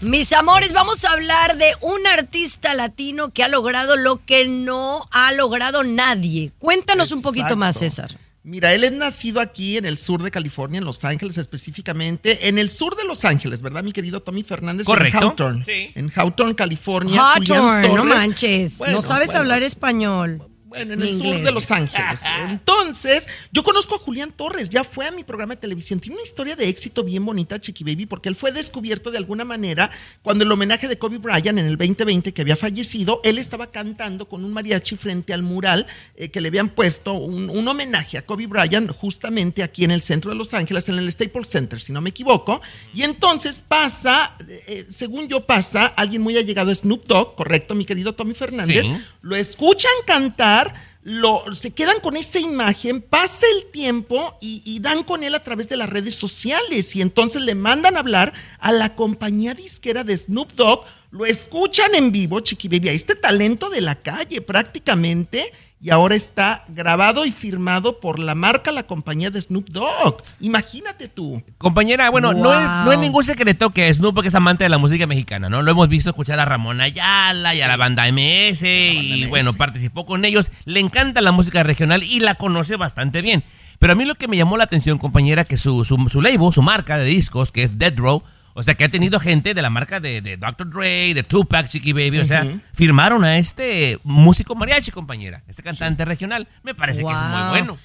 [0.00, 5.06] Mis amores, vamos a hablar de un artista latino que ha logrado lo que no
[5.10, 6.52] ha logrado nadie.
[6.58, 8.18] Cuéntanos un poquito más, César.
[8.42, 12.56] Mira, él es nacido aquí en el sur de California, en Los Ángeles específicamente, en
[12.56, 14.86] el sur de Los Ángeles, ¿verdad, mi querido Tommy Fernández?
[14.86, 15.18] Correcto.
[15.18, 15.64] En Hawthorne.
[15.66, 15.92] Sí.
[15.94, 17.20] En Hawthorne, California.
[17.34, 18.78] Hawthorne, no manches.
[18.78, 19.40] Bueno, no sabes bueno.
[19.40, 20.42] hablar español.
[20.70, 22.20] Bueno, en el sur de Los Ángeles.
[22.48, 25.98] Entonces, yo conozco a Julián Torres, ya fue a mi programa de televisión.
[25.98, 29.44] Tiene una historia de éxito bien bonita, Chiqui Baby, porque él fue descubierto de alguna
[29.44, 29.90] manera
[30.22, 34.28] cuando el homenaje de Kobe Bryant en el 2020, que había fallecido, él estaba cantando
[34.28, 38.22] con un mariachi frente al mural eh, que le habían puesto un, un homenaje a
[38.24, 41.92] Kobe Bryant justamente aquí en el centro de Los Ángeles, en el Staples Center, si
[41.92, 42.60] no me equivoco.
[42.94, 47.84] Y entonces pasa, eh, según yo pasa, alguien muy allegado a Snoop Dogg, correcto, mi
[47.84, 48.96] querido Tommy Fernández, Sí.
[49.22, 50.59] lo escuchan cantar,
[51.02, 55.68] lo, se quedan con esta imagen, pasa el tiempo y, dan con él a través
[55.68, 60.16] de las redes sociales y entonces le mandan a hablar a la compañía disquera de
[60.16, 65.52] Snoop Dogg, lo escuchan en vivo, Chiqui Baby, a este talento de la calle prácticamente
[65.82, 70.22] y ahora está grabado y firmado por la marca, la compañía de Snoop Dogg.
[70.40, 71.42] Imagínate tú.
[71.56, 75.06] Compañera, bueno, no, es, no es ningún secreto que Snoop es amante de la música
[75.06, 75.62] mexicana, ¿no?
[75.62, 80.04] Lo hemos visto escuchar a Ramón Ayala y a la banda MS y bueno, participó
[80.04, 80.50] con ellos.
[80.66, 83.42] Le encanta la música regional y la conoce bastante bien.
[83.78, 86.52] Pero a mí lo que me llamó la atención, compañera, que su, su, su label,
[86.52, 88.22] su marca de discos, que es Dead Row,
[88.54, 90.70] o sea, que ha tenido gente de la marca de, de Dr.
[90.70, 96.04] Dre, de Tupac, Chiqui Baby, o sea, firmaron a este músico mariachi, compañera, este cantante
[96.04, 96.48] regional.
[96.62, 97.78] Me parece que es muy bueno.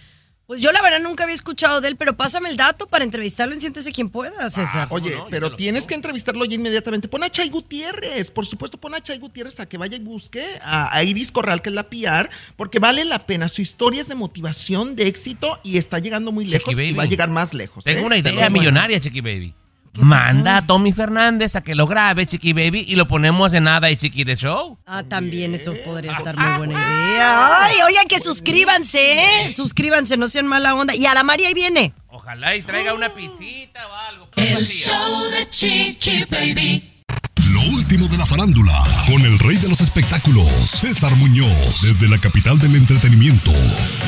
[0.48, 3.56] Pues yo la verdad nunca había escuchado de él, pero pásame el dato para entrevistarlo
[3.56, 4.88] en Siéntese quien pueda, César.
[4.92, 5.18] Oye, no?
[5.18, 5.88] Yo pero tienes digo.
[5.88, 7.08] que entrevistarlo ya inmediatamente.
[7.08, 10.46] Pon a Chay Gutiérrez, por supuesto, pon a Chay Gutiérrez a que vaya y busque
[10.62, 13.50] a, a Iris Corral, que es la PR, porque vale la pena.
[13.50, 16.94] Su historia es de motivación, de éxito y está llegando muy lejos y Baby.
[16.94, 17.84] va a llegar más lejos.
[17.84, 18.06] Tengo ¿eh?
[18.06, 19.56] una idea lo- millonaria, Chiqui Baby.
[19.98, 23.90] Manda a Tommy Fernández a que lo grabe, Chiqui Baby, y lo ponemos en Nada
[23.90, 24.78] y Chiqui de Show.
[24.86, 27.64] Ah, también eso podría estar muy buena idea.
[27.64, 29.54] Ay, oigan, que suscríbanse, ¿eh?
[29.54, 30.96] Suscríbanse, no sean mala onda.
[30.96, 31.94] Y a la María ahí viene.
[32.10, 34.30] Ojalá y traiga una pizzita o algo.
[34.36, 36.92] El show de Chiqui Baby.
[37.52, 38.74] Lo último de la farándula,
[39.08, 43.52] con el rey de los espectáculos, César Muñoz, desde la capital del entretenimiento,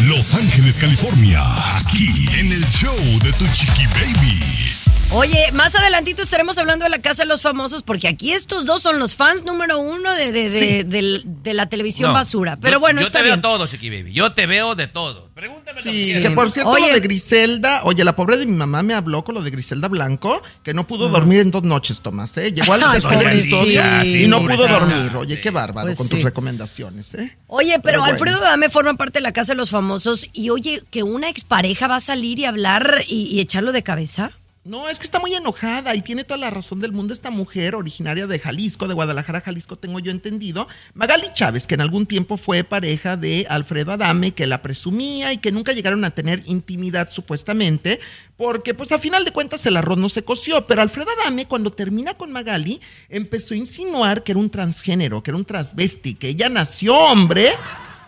[0.06, 1.42] Los Ángeles, California,
[1.78, 4.77] aquí en el show de Tu Chiqui Baby.
[5.14, 8.82] Oye, más adelantito estaremos hablando de la Casa de los Famosos, porque aquí estos dos
[8.82, 10.50] son los fans número uno de, de,
[10.84, 11.54] de, Sí.
[11.54, 12.58] la televisión No, basura.
[12.62, 13.42] Pero yo- bueno, yo está te bien.
[13.42, 14.12] veo todo, Chiqui Baby.
[14.12, 15.30] Yo te veo de todo.
[15.34, 16.22] Pregúntame lo que Sí, quieras.
[16.24, 16.88] que por cierto, Oye.
[16.90, 19.88] lo de Griselda, oye, la pobre de mi mamá me habló con lo de Griselda
[19.88, 22.52] Blanco, que no pudo dormir en dos noches, Tomás, ¿eh?
[22.52, 25.16] Llegó al tercer episodio pobrecita, y sí, no pudo dormir.
[25.16, 25.42] Oye, Sí.
[25.42, 26.24] qué bárbaro Pues con tus sí.
[26.26, 27.38] recomendaciones, ¿eh?
[27.48, 28.14] Oye, pero, Pero bueno.
[28.14, 31.88] Alfredo Dame forma parte de la Casa de los Famosos y oye, que una expareja
[31.88, 34.32] va a salir y hablar y, y echarlo de cabeza.
[34.68, 37.74] No, es que está muy enojada y tiene toda la razón del mundo esta mujer
[37.74, 40.68] originaria de Jalisco, de Guadalajara, Jalisco, tengo yo entendido.
[40.94, 45.38] Magali Chávez, que en algún tiempo fue pareja de Alfredo Adame, que la presumía y
[45.38, 48.02] que nunca llegaron a tener intimidad supuestamente,
[48.36, 50.68] porque pues a final de cuentas el arroz no se coció.
[50.68, 55.32] Pero Alfredo Adame, cuando termina con Magali, empezó a insinuar que era un transgénero, que
[55.32, 57.54] era un transvesti, que ella nació hombre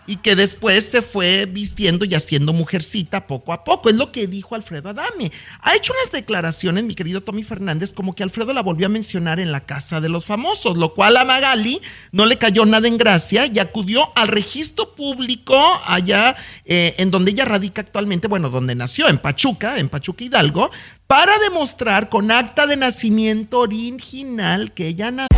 [0.09, 3.89] y que después se fue vistiendo y haciendo mujercita poco a poco.
[3.89, 5.31] Es lo que dijo Alfredo Adame.
[5.61, 9.39] Ha hecho unas declaraciones, mi querido Tommy Fernández, como que Alfredo la volvió a mencionar
[9.39, 11.79] en la casa de los famosos, lo cual a Magali
[12.11, 17.29] no le cayó nada en gracia y acudió al registro público allá eh, en donde
[17.29, 20.71] ella radica actualmente, bueno, donde nació, en Pachuca, en Pachuca Hidalgo,
[21.05, 25.37] para demostrar con acta de nacimiento original que ella nació.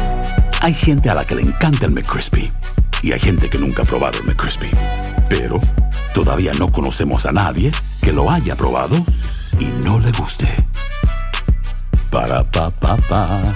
[0.62, 2.50] Hay gente a la que le encanta el McCrispy
[3.02, 4.70] y hay gente que nunca ha probado el McCrispy.
[5.30, 5.60] Pero
[6.14, 8.96] todavía no conocemos a nadie que lo haya probado
[9.60, 10.48] y no le guste.
[12.12, 13.56] Para pa pa pa.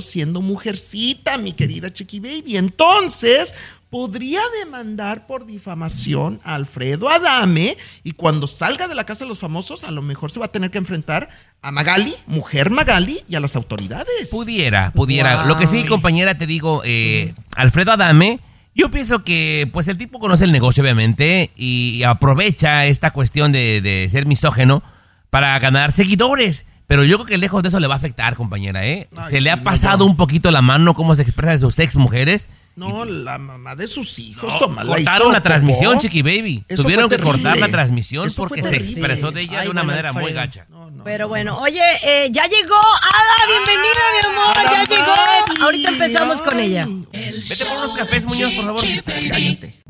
[0.00, 2.56] siendo mujercita, mi querida Chiqui Baby.
[2.56, 3.54] Entonces,
[3.94, 9.38] podría demandar por difamación a Alfredo Adame y cuando salga de la casa de los
[9.38, 11.28] famosos, a lo mejor se va a tener que enfrentar
[11.62, 14.30] a Magali, mujer Magali, y a las autoridades.
[14.32, 15.42] Pudiera, pudiera.
[15.42, 15.46] Wow.
[15.46, 18.40] Lo que sí, compañera, te digo, eh, Alfredo Adame,
[18.74, 23.80] yo pienso que pues el tipo conoce el negocio, obviamente, y aprovecha esta cuestión de,
[23.80, 24.82] de ser misógeno
[25.30, 26.66] para ganar seguidores.
[26.86, 29.08] Pero yo creo que lejos de eso le va a afectar, compañera, ¿eh?
[29.16, 31.58] Ay, Se le sí, ha no, pasado un poquito la mano cómo se expresa de
[31.58, 32.50] sus ex mujeres.
[32.76, 35.98] No, la mamá de sus hijos, No, cortaron la transmisión.
[35.98, 36.64] Chiqui Baby.
[36.68, 39.82] Eso Tuvieron que cortar la transmisión Eso porque se expresó de ella Ay, de una
[39.82, 40.66] bueno, manera muy gacha.
[41.04, 45.64] Pero bueno, oye, eh, ya llegó Ada, bienvenida mi amor, ya llegó.
[45.64, 46.82] Ahorita empezamos con ella.
[47.12, 48.80] El Vete por unos cafés, Muñoz, por favor.
[48.80, 49.28] Chiqui.
[49.28, 49.82] Cállate.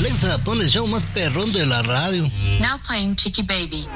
[0.00, 2.28] Alexa, pon el show más perrón de la radio.
[2.60, 3.86] Now playing Chicky Baby.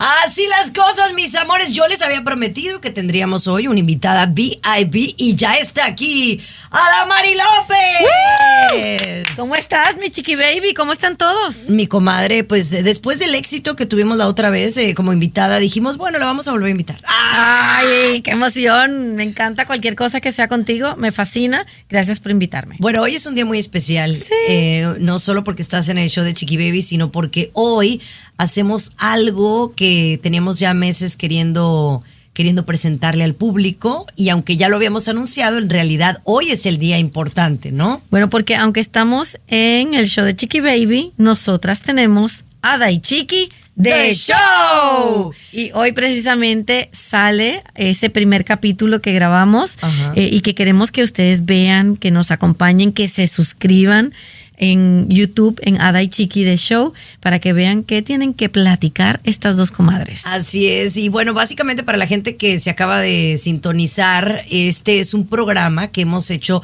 [0.00, 1.72] Así las cosas, mis amores.
[1.72, 7.34] Yo les había prometido que tendríamos hoy una invitada VIP y ya está aquí, Adamari
[7.34, 9.26] López.
[9.36, 10.72] ¿Cómo estás, mi chiqui baby?
[10.72, 11.68] ¿Cómo están todos?
[11.68, 15.58] Mi comadre, pues eh, después del éxito que tuvimos la otra vez eh, como invitada,
[15.58, 17.02] dijimos, bueno, la vamos a volver a invitar.
[17.06, 19.16] Ay, qué emoción.
[19.16, 20.96] Me encanta cualquier cosa que sea contigo.
[20.96, 21.66] Me fascina.
[21.90, 22.76] Gracias por invitarme.
[22.78, 24.16] Bueno, hoy es un día muy especial.
[24.48, 28.00] Eh, no solo porque estás en el show de Chiqui Baby, sino porque hoy
[28.40, 34.76] hacemos algo que teníamos ya meses queriendo queriendo presentarle al público y aunque ya lo
[34.76, 38.00] habíamos anunciado, en realidad hoy es el día importante, ¿no?
[38.10, 43.50] Bueno, porque aunque estamos en el show de Chiqui Baby, nosotras tenemos Ada y Chiqui
[43.80, 45.32] The Show.
[45.52, 49.76] Y hoy precisamente sale ese primer capítulo que grabamos
[50.14, 54.14] eh, y que queremos que ustedes vean, que nos acompañen, que se suscriban
[54.60, 59.20] en YouTube, en Ada y Chiqui The Show, para que vean qué tienen que platicar
[59.24, 60.26] estas dos comadres.
[60.26, 65.14] Así es, y bueno, básicamente para la gente que se acaba de sintonizar, este es
[65.14, 66.62] un programa que hemos hecho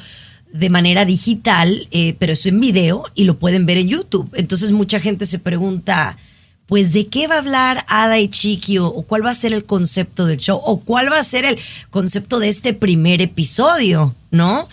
[0.52, 4.30] de manera digital, eh, pero es en video y lo pueden ver en YouTube.
[4.35, 6.18] Entonces mucha gente se pregunta,
[6.66, 9.64] pues de qué va a hablar Ada y Chiqui o cuál va a ser el
[9.64, 14.68] concepto del show o cuál va a ser el concepto de este primer episodio, ¿no?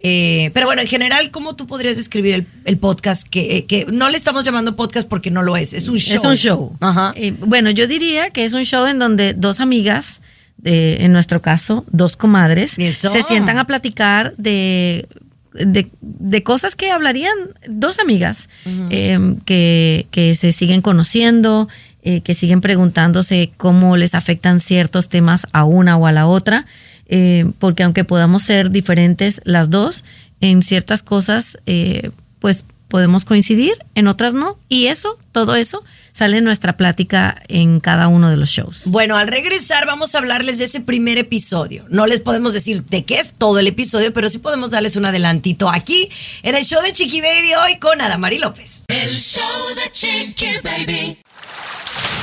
[0.00, 3.26] Eh, pero bueno, en general, ¿cómo tú podrías describir el, el podcast?
[3.26, 6.16] Que, eh, que no le estamos llamando podcast porque no lo es, es un show.
[6.16, 6.76] Es un show.
[6.80, 7.12] Ajá.
[7.16, 10.20] Eh, bueno, yo diría que es un show en donde dos amigas,
[10.64, 13.08] eh, en nuestro caso, dos comadres, Eso.
[13.10, 15.08] se sientan a platicar de,
[15.52, 17.34] de, de cosas que hablarían
[17.68, 18.48] dos amigas
[18.90, 21.68] eh, que, que se siguen conociendo,
[22.02, 26.66] eh, que siguen preguntándose cómo les afectan ciertos temas a una o a la otra.
[27.08, 30.04] Eh, porque aunque podamos ser diferentes las dos,
[30.40, 34.58] en ciertas cosas, eh, pues podemos coincidir, en otras no.
[34.68, 38.84] Y eso, todo eso, sale en nuestra plática en cada uno de los shows.
[38.86, 41.84] Bueno, al regresar vamos a hablarles de ese primer episodio.
[41.90, 45.06] No les podemos decir de qué es todo el episodio, pero sí podemos darles un
[45.06, 46.08] adelantito aquí
[46.42, 48.82] en el show de Chiqui Baby hoy con Adamari López.
[48.88, 49.42] El show
[49.76, 51.18] de Chiqui Baby.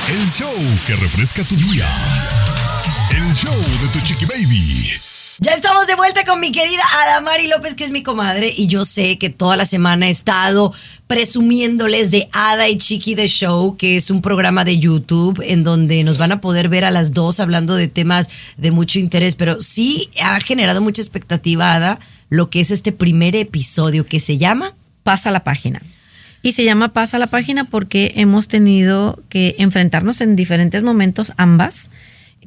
[0.07, 0.53] El show
[0.85, 1.87] que refresca tu día.
[3.11, 4.91] El show de tu chiqui baby.
[5.39, 8.85] Ya estamos de vuelta con mi querida Adamari López, que es mi comadre, y yo
[8.85, 10.73] sé que toda la semana he estado
[11.07, 16.03] presumiéndoles de Ada y Chiqui The Show, que es un programa de YouTube en donde
[16.05, 19.59] nos van a poder ver a las dos hablando de temas de mucho interés, pero
[19.59, 24.73] sí ha generado mucha expectativa, Ada, lo que es este primer episodio que se llama
[25.03, 25.81] Pasa la página.
[26.45, 31.89] Y se llama Pasa la página porque hemos tenido que enfrentarnos en diferentes momentos ambas,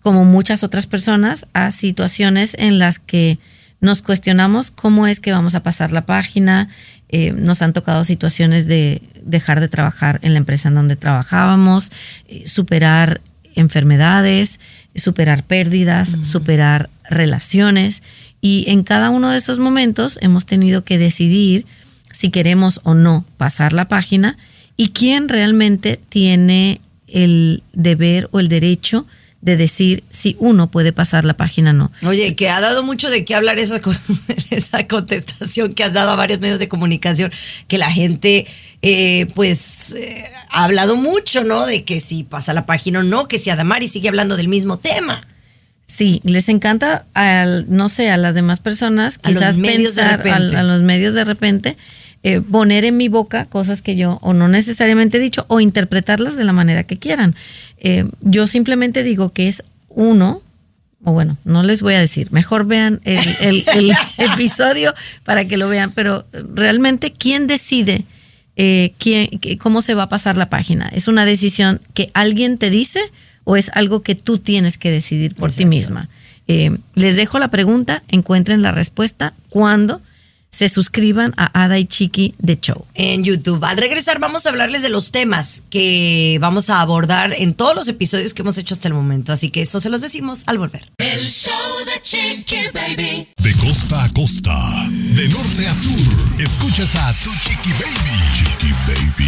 [0.03, 3.39] como muchas otras personas, a situaciones en las que
[3.81, 6.69] nos cuestionamos cómo es que vamos a pasar la página.
[7.09, 11.91] Eh, nos han tocado situaciones de dejar de trabajar en la empresa en donde trabajábamos,
[12.29, 13.21] eh, superar
[13.57, 14.61] enfermedades,
[14.95, 18.05] superar pérdidas, superar relaciones.
[18.41, 21.67] Y en cada uno de esos momentos hemos tenido que decidir
[22.19, 24.37] si queremos o no pasar la página
[24.77, 29.07] y quién realmente tiene el deber o el derecho
[29.41, 31.93] de decir si uno puede pasar la página o no.
[32.05, 33.81] Oye, que ha dado mucho de qué hablar esa,
[34.51, 37.31] esa contestación que has dado a varios medios de comunicación,
[37.69, 38.49] que la gente,
[38.83, 41.67] eh, pues, eh, ha hablado mucho, ¿no?
[41.67, 44.81] De que si pasa la página o no, que si Adamari sigue hablando del mismo
[44.81, 45.25] tema.
[45.87, 50.27] Sí, les encanta, al, no sé, a las demás personas, A los quizás medios pensar,
[50.27, 51.77] a los medios de repente,
[52.23, 56.37] eh, poner en mi boca cosas que yo o no necesariamente he dicho o interpretarlas
[56.37, 57.35] de la manera que quieran.
[57.79, 60.43] Eh, yo simplemente digo que es uno,
[61.05, 65.57] o bueno, no les voy a decir, mejor vean el, el- el episodio para que
[65.57, 68.05] lo vean, pero realmente, ¿quién decide
[68.57, 69.29] eh, quién,
[69.61, 70.89] cómo se va a pasar la página?
[70.89, 73.01] ¿Es una decisión que alguien te dice
[73.45, 76.09] o es algo que tú tienes que decidir por ti misma?
[76.49, 80.01] Eh, les dejo la pregunta, encuentren la respuesta cuando
[80.51, 82.87] se suscriban a Ada y Chiqui de Show.
[82.95, 83.65] En YouTube.
[83.65, 87.89] Al regresar vamos a hablarles de los temas que vamos a abordar en todos los
[87.89, 89.33] episodios que hemos hecho hasta el momento.
[89.33, 90.91] Así que eso se los decimos al volver.
[90.99, 91.53] El show
[91.85, 93.29] de Chiqui Baby.
[93.43, 98.19] De costa a costa, de norte a sur, escuchas a tu chiqui baby.
[98.35, 99.28] Chiqui baby.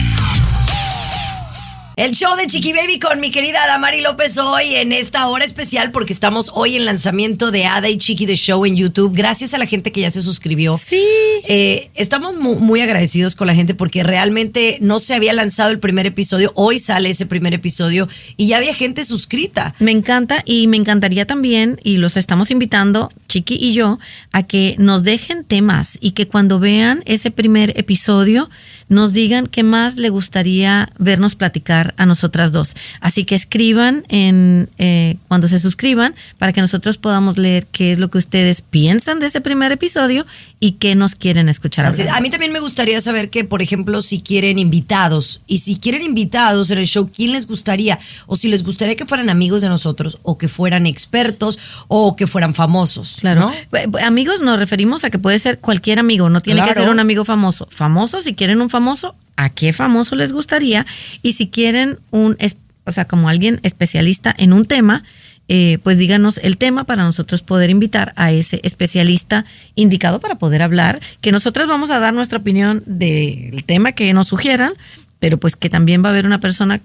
[2.01, 5.91] El show de Chiqui Baby con mi querida Adamari López hoy en esta hora especial
[5.91, 9.13] porque estamos hoy en lanzamiento de Ada y Chiqui The Show en YouTube.
[9.15, 10.79] Gracias a la gente que ya se suscribió.
[10.79, 11.05] Sí.
[11.47, 15.79] Eh, estamos mu- muy, agradecidos con la gente porque realmente no se había lanzado el
[15.79, 16.53] primer episodio.
[16.55, 18.09] Hoy sale ese primer episodio
[18.39, 19.75] y ya había gente suscrita.
[19.79, 23.99] Me encanta y me encantaría también, y los estamos invitando, Chiqui y yo,
[24.33, 28.49] a que nos dejen temas y que cuando vean ese primer episodio
[28.89, 32.75] nos digan qué más le gustaría vernos platicar a nosotras dos.
[33.01, 37.99] Así que escriban en eh, cuando se suscriban para que nosotros podamos leer qué es
[37.99, 40.27] lo que ustedes piensan de ese primer episodio
[40.61, 41.87] y qué nos quieren escuchar.
[41.87, 45.77] Así- a mí también me gustaría saber que, por ejemplo, si quieren invitados y si
[45.77, 47.99] quieren invitados en el show, ¿quién les gustaría?
[48.27, 52.27] O si les gustaría que fueran amigos de nosotros o que fueran expertos o que
[52.27, 53.17] fueran famosos.
[53.21, 53.51] Claro.
[53.73, 53.99] ¿no?
[54.05, 57.25] Amigos nos referimos a que puede ser cualquier amigo, no tiene que ser un amigo
[57.25, 57.67] famoso.
[57.71, 59.15] Famoso, si quieren un famoso,
[59.45, 60.87] ¿a qué famoso les gustaría?
[61.23, 62.37] Y si quieren un,
[62.85, 65.03] o sea, como alguien especialista en un tema,
[65.49, 70.63] eh, pues díganos el tema para nosotros poder invitar a ese especialista indicado para poder
[70.63, 74.75] hablar, que nosotros vamos a dar nuestra opinión del tema que nos sugieran,
[75.19, 76.81] pero pues que también va a haber una persona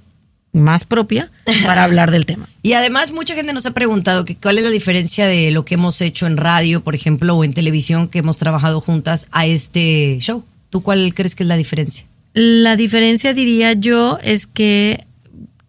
[0.52, 1.30] más propia
[1.64, 2.48] para hablar del tema.
[2.64, 5.76] Y además mucha gente nos ha preguntado que cuál es la diferencia de lo que
[5.76, 10.18] hemos hecho en radio, por ejemplo, o en televisión que hemos trabajado juntas a este
[10.22, 10.44] show.
[10.70, 12.06] ¿Tú cuál crees que es la diferencia?
[12.36, 15.06] La diferencia, diría yo, es que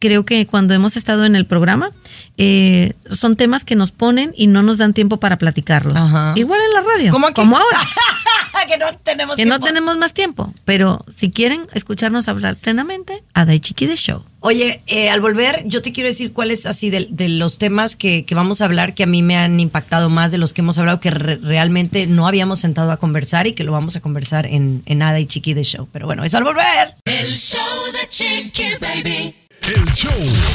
[0.00, 1.90] creo que cuando hemos estado en el programa,
[2.38, 5.94] eh, son temas que nos ponen y no nos dan tiempo para platicarlos.
[5.96, 6.32] Ajá.
[6.34, 7.10] Igual en la radio.
[7.12, 7.78] Como ahora.
[8.66, 9.66] que no tenemos que no tiempo.
[9.66, 10.52] tenemos más tiempo.
[10.64, 14.24] Pero si quieren escucharnos hablar plenamente, Ada y Chiqui de Show.
[14.40, 18.24] Oye, eh, al volver, yo te quiero decir cuáles así de, de los temas que,
[18.24, 20.78] que vamos a hablar que a mí me han impactado más de los que hemos
[20.78, 24.46] hablado que re- realmente no habíamos sentado a conversar y que lo vamos a conversar
[24.46, 25.88] en, en Ada y Chiqui de Show.
[25.92, 26.94] Pero bueno, eso al volver.
[27.04, 27.60] El show
[27.92, 29.34] de Chiqui Baby.
[29.66, 30.12] El show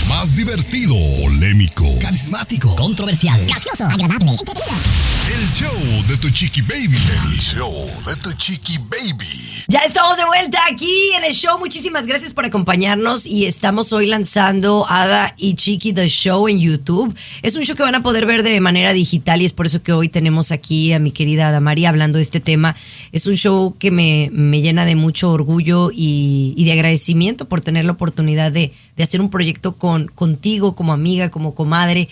[0.07, 6.97] más divertido, polémico, Carismático, controversial, Gracioso, agradable, el show de tu chiqui baby.
[6.97, 9.66] El show de tu chiqui baby.
[9.68, 11.01] Ya estamos de vuelta aquí
[11.42, 11.58] show.
[11.58, 17.16] Muchísimas gracias por acompañarnos y estamos hoy lanzando Ada y Chiqui The Show en YouTube.
[17.42, 19.82] Es un show que van a poder ver de manera digital y es por eso
[19.82, 22.76] que hoy tenemos aquí a mi querida Ada María hablando de este tema.
[23.12, 27.62] Es un show que me, me llena de mucho orgullo y, y de agradecimiento por
[27.62, 32.08] tener la oportunidad de, de hacer un proyecto con, contigo como amiga, como comadre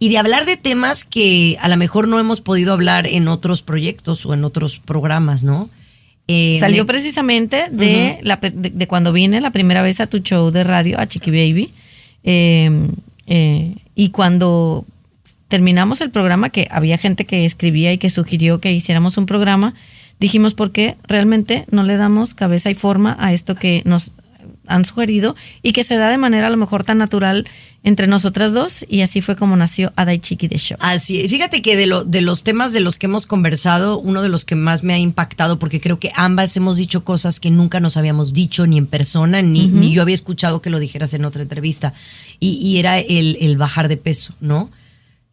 [0.00, 3.62] y de hablar de temas que a lo mejor no hemos podido hablar en otros
[3.62, 5.70] proyectos o en otros programas, ¿no?
[6.28, 10.18] Eh, Salió me- precisamente de, la, de, de cuando vine la primera vez a tu
[10.18, 11.70] show de radio, a Chiqui Baby.
[12.24, 12.70] Eh,
[13.26, 14.84] eh, y cuando
[15.48, 19.74] terminamos el programa, que había gente que escribía y que sugirió que hiciéramos un programa,
[20.18, 24.12] dijimos, ¿por qué realmente no le damos cabeza y forma a esto que nos
[24.66, 27.46] han sugerido y que se da de manera a lo mejor tan natural
[27.84, 28.84] entre nosotras dos?
[28.88, 30.78] Y así fue como nació Ada y Chiqui de Show.
[30.80, 31.30] Así es.
[31.30, 34.44] Fíjate que de, lo, de los temas de los que hemos conversado, uno de los
[34.44, 37.96] que más me ha impactado, porque creo que ambas hemos dicho cosas que nunca nos
[37.96, 41.42] habíamos dicho ni en persona, ni, ni yo había escuchado que lo dijeras en otra
[41.42, 41.92] entrevista,
[42.40, 44.70] y, y era el, el bajar de peso, ¿no?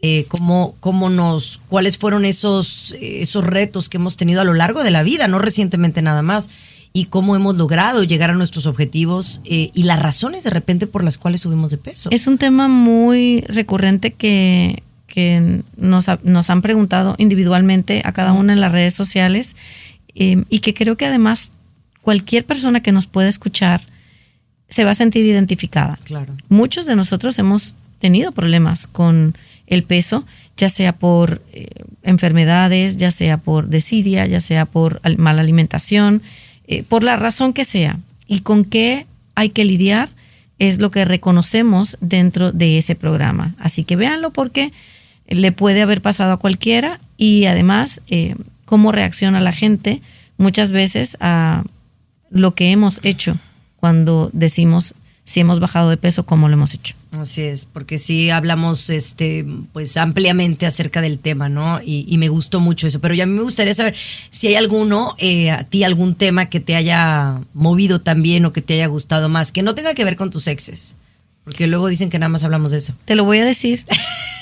[0.04, 4.84] Eh, cómo, cómo nos, cuáles fueron esos, esos retos que hemos tenido a lo largo
[4.84, 6.50] de la vida, no recientemente nada más,
[6.94, 11.04] y cómo hemos logrado llegar a nuestros objetivos eh, y las razones de repente por
[11.04, 12.10] las cuales subimos de peso.
[12.12, 18.52] Es un tema muy recurrente que, que nos, nos han preguntado individualmente a cada una
[18.54, 19.56] en las redes sociales
[20.16, 21.52] eh, y que creo que además
[22.02, 23.82] cualquier persona que nos pueda escuchar
[24.68, 25.98] se va a sentir identificada.
[26.04, 26.36] Claro.
[26.50, 29.38] Muchos de nosotros hemos tenido problemas con
[29.68, 30.26] el peso,
[30.58, 31.68] ya sea por eh,
[32.04, 36.22] enfermedades, ya sea por desidia, ya sea por al- mala alimentación,
[36.72, 38.00] eh, por la razón que sea.
[38.28, 39.06] Y con qué
[39.36, 40.08] hay que lidiar
[40.58, 43.54] es lo que reconocemos dentro de ese programa.
[43.60, 44.72] Así que véanlo porque
[45.28, 50.02] le puede haber pasado a cualquiera y además eh, cómo reacciona la gente
[50.38, 51.64] muchas veces a
[52.30, 53.36] lo que hemos hecho
[53.76, 56.96] cuando decimos si hemos bajado de peso, cómo lo hemos hecho.
[57.12, 61.82] Así es, porque sí hablamos este pues ampliamente acerca del tema, ¿no?
[61.82, 63.00] Y, y me gustó mucho eso.
[63.00, 63.96] Pero ya a mí me gustaría saber
[64.30, 68.62] si hay alguno, eh, a ti algún tema que te haya movido también o que
[68.62, 70.96] te haya gustado más, que no tenga que ver con tus exes.
[71.44, 72.94] Porque luego dicen que nada más hablamos de eso.
[73.06, 73.84] Te lo voy a decir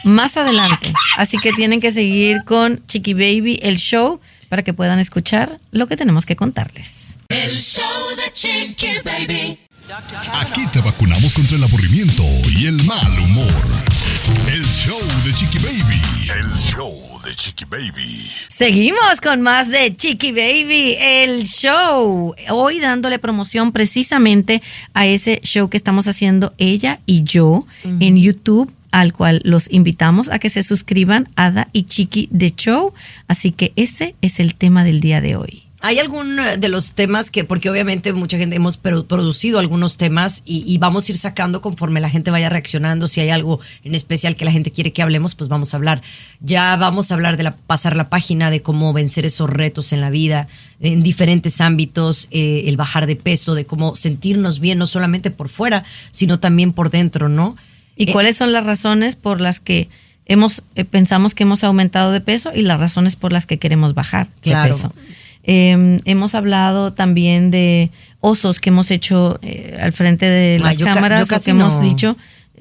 [0.03, 0.91] más adelante.
[1.17, 4.19] Así que tienen que seguir con Chiqui Baby, el show,
[4.49, 7.17] para que puedan escuchar lo que tenemos que contarles.
[7.29, 7.83] El show
[8.17, 9.59] de Chiqui Baby.
[9.91, 12.21] Aquí te vacunamos contra el aburrimiento
[12.55, 13.51] y el mal humor.
[14.53, 16.01] El show de Chiqui Baby.
[16.39, 16.93] El show
[17.25, 18.29] de Chiqui Baby.
[18.49, 22.35] Seguimos con más de Chiqui Baby, el show.
[22.51, 24.61] Hoy dándole promoción precisamente
[24.93, 30.29] a ese show que estamos haciendo ella y yo en YouTube, al cual los invitamos
[30.29, 32.93] a que se suscriban, Ada y Chiqui de Show.
[33.27, 35.68] Así que ese es el tema del día de hoy.
[35.81, 39.95] ¿Hay algún eh, de los temas que, porque obviamente mucha gente hemos pro- producido algunos
[39.95, 43.61] temas y, y vamos a ir sacando conforme la gente vaya reaccionando, si hay algo
[43.85, 46.01] en especial que la gente quiere que hablemos, pues vamos a hablar.
[46.41, 50.01] Ya vamos a hablar de la, pasar la página, de cómo vencer esos retos en
[50.01, 50.47] la vida,
[50.81, 55.47] en diferentes ámbitos, eh, el bajar de peso, de cómo sentirnos bien, no solamente por
[55.47, 57.55] fuera, sino también por dentro, ¿no?
[57.95, 59.87] ¿Y Eh, cuáles son las razones por las que
[60.25, 63.93] hemos eh, pensamos que hemos aumentado de peso y las razones por las que queremos
[63.93, 64.63] bajar Claro.
[64.63, 64.93] de peso?
[65.43, 70.77] Eh, hemos hablado también de osos que hemos hecho eh, al frente de Ah, las
[70.77, 72.17] ca- cámaras yo o casi que hemos dicho,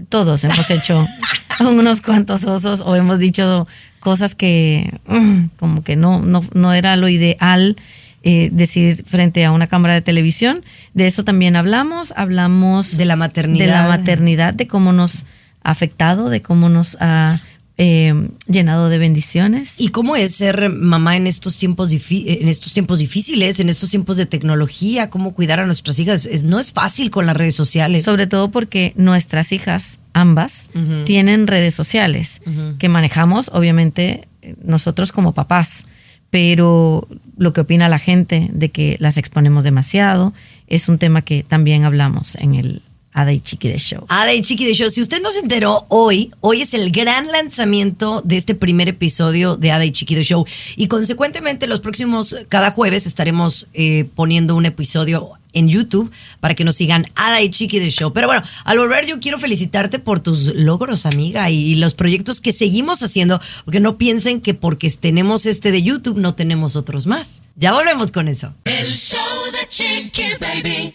[0.09, 1.07] todos hemos hecho
[1.61, 3.67] unos cuantos osos o hemos dicho
[4.01, 7.77] cosas que mm, como que no, no, no era lo ideal
[8.23, 10.65] eh, decir frente a una cámara de televisión.
[10.95, 13.67] De eso también hablamos, hablamos De la maternidad.
[13.67, 15.25] de la maternidad, de cómo nos
[15.65, 17.41] ha afectado, de cómo nos ha
[17.81, 18.13] eh,
[18.49, 19.81] llenado de bendiciones.
[19.81, 24.17] ¿Y cómo es ser mamá en estos tiempos en estos tiempos difíciles, en estos tiempos
[24.17, 25.11] de tecnología?
[25.11, 26.27] ¿Cómo cuidar a nuestras hijas?
[26.27, 28.03] Es, no es fácil con las redes sociales.
[28.03, 30.71] Sobre todo porque nuestras hijas, ambas,
[31.07, 32.43] tienen redes sociales
[32.81, 34.27] que manejamos, obviamente,
[34.65, 35.87] nosotros como papás,
[36.31, 37.07] pero
[37.37, 40.35] lo que opina la gente de que las exponemos demasiado
[40.67, 42.83] es un tema que también hablamos en el
[43.13, 44.05] Ada y Chiqui de Show.
[44.09, 47.27] Ada y Chiqui de Show, si usted no se enteró hoy, hoy es el gran
[47.33, 50.47] lanzamiento de este primer episodio de Ada y Chiqui de Show.
[50.77, 56.65] Y consecuentemente los próximos, cada jueves estaremos eh, poniendo un episodio en YouTube para que
[56.65, 58.13] nos sigan Ada y Chiqui de Show.
[58.13, 62.53] Pero bueno, al volver yo quiero felicitarte por tus logros, amiga, y los proyectos que
[62.53, 67.43] seguimos haciendo, porque no piensen que porque tenemos este de YouTube no tenemos otros más.
[67.57, 68.55] Ya volvemos con eso.
[68.65, 69.19] El show
[69.53, 70.95] de Chiqui Baby.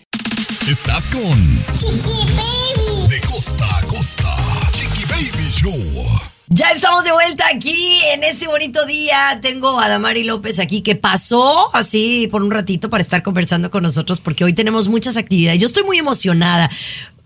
[0.69, 1.55] Estás con
[3.09, 4.33] De costa a costa.
[4.71, 5.73] Chiqui Baby Show.
[6.49, 9.39] Ya estamos de vuelta aquí en este bonito día.
[9.41, 13.83] Tengo a Damari López aquí que pasó así por un ratito para estar conversando con
[13.83, 15.59] nosotros porque hoy tenemos muchas actividades.
[15.59, 16.69] Yo estoy muy emocionada.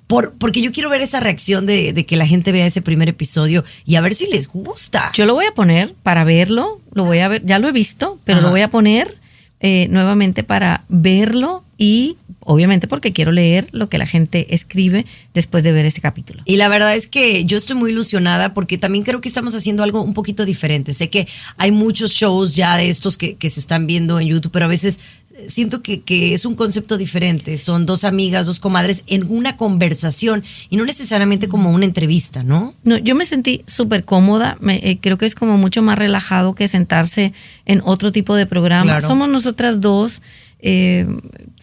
[0.07, 3.09] Por, porque yo quiero ver esa reacción de, de que la gente vea ese primer
[3.09, 5.11] episodio y a ver si les gusta.
[5.13, 8.17] Yo lo voy a poner para verlo, lo voy a ver, ya lo he visto,
[8.25, 8.47] pero Ajá.
[8.47, 9.15] lo voy a poner
[9.59, 12.15] eh, nuevamente para verlo y
[12.49, 16.41] obviamente porque quiero leer lo que la gente escribe después de ver este capítulo.
[16.45, 19.83] Y la verdad es que yo estoy muy ilusionada porque también creo que estamos haciendo
[19.83, 20.93] algo un poquito diferente.
[20.93, 21.27] Sé que
[21.57, 24.69] hay muchos shows ya de estos que, que se están viendo en YouTube, pero a
[24.69, 24.99] veces
[25.35, 27.57] eh, siento que, que es un concepto diferente.
[27.57, 32.73] Son dos amigas, dos comadres en una conversación y no necesariamente como una entrevista, ¿no?
[32.83, 36.55] No, yo me sentí súper cómoda, me- eh, creo que es como mucho más relajado
[36.55, 37.33] que sentarse
[37.65, 38.83] en otro tipo de programa.
[38.93, 39.05] Claro.
[39.07, 40.21] Somos nosotras dos,
[40.59, 41.05] eh,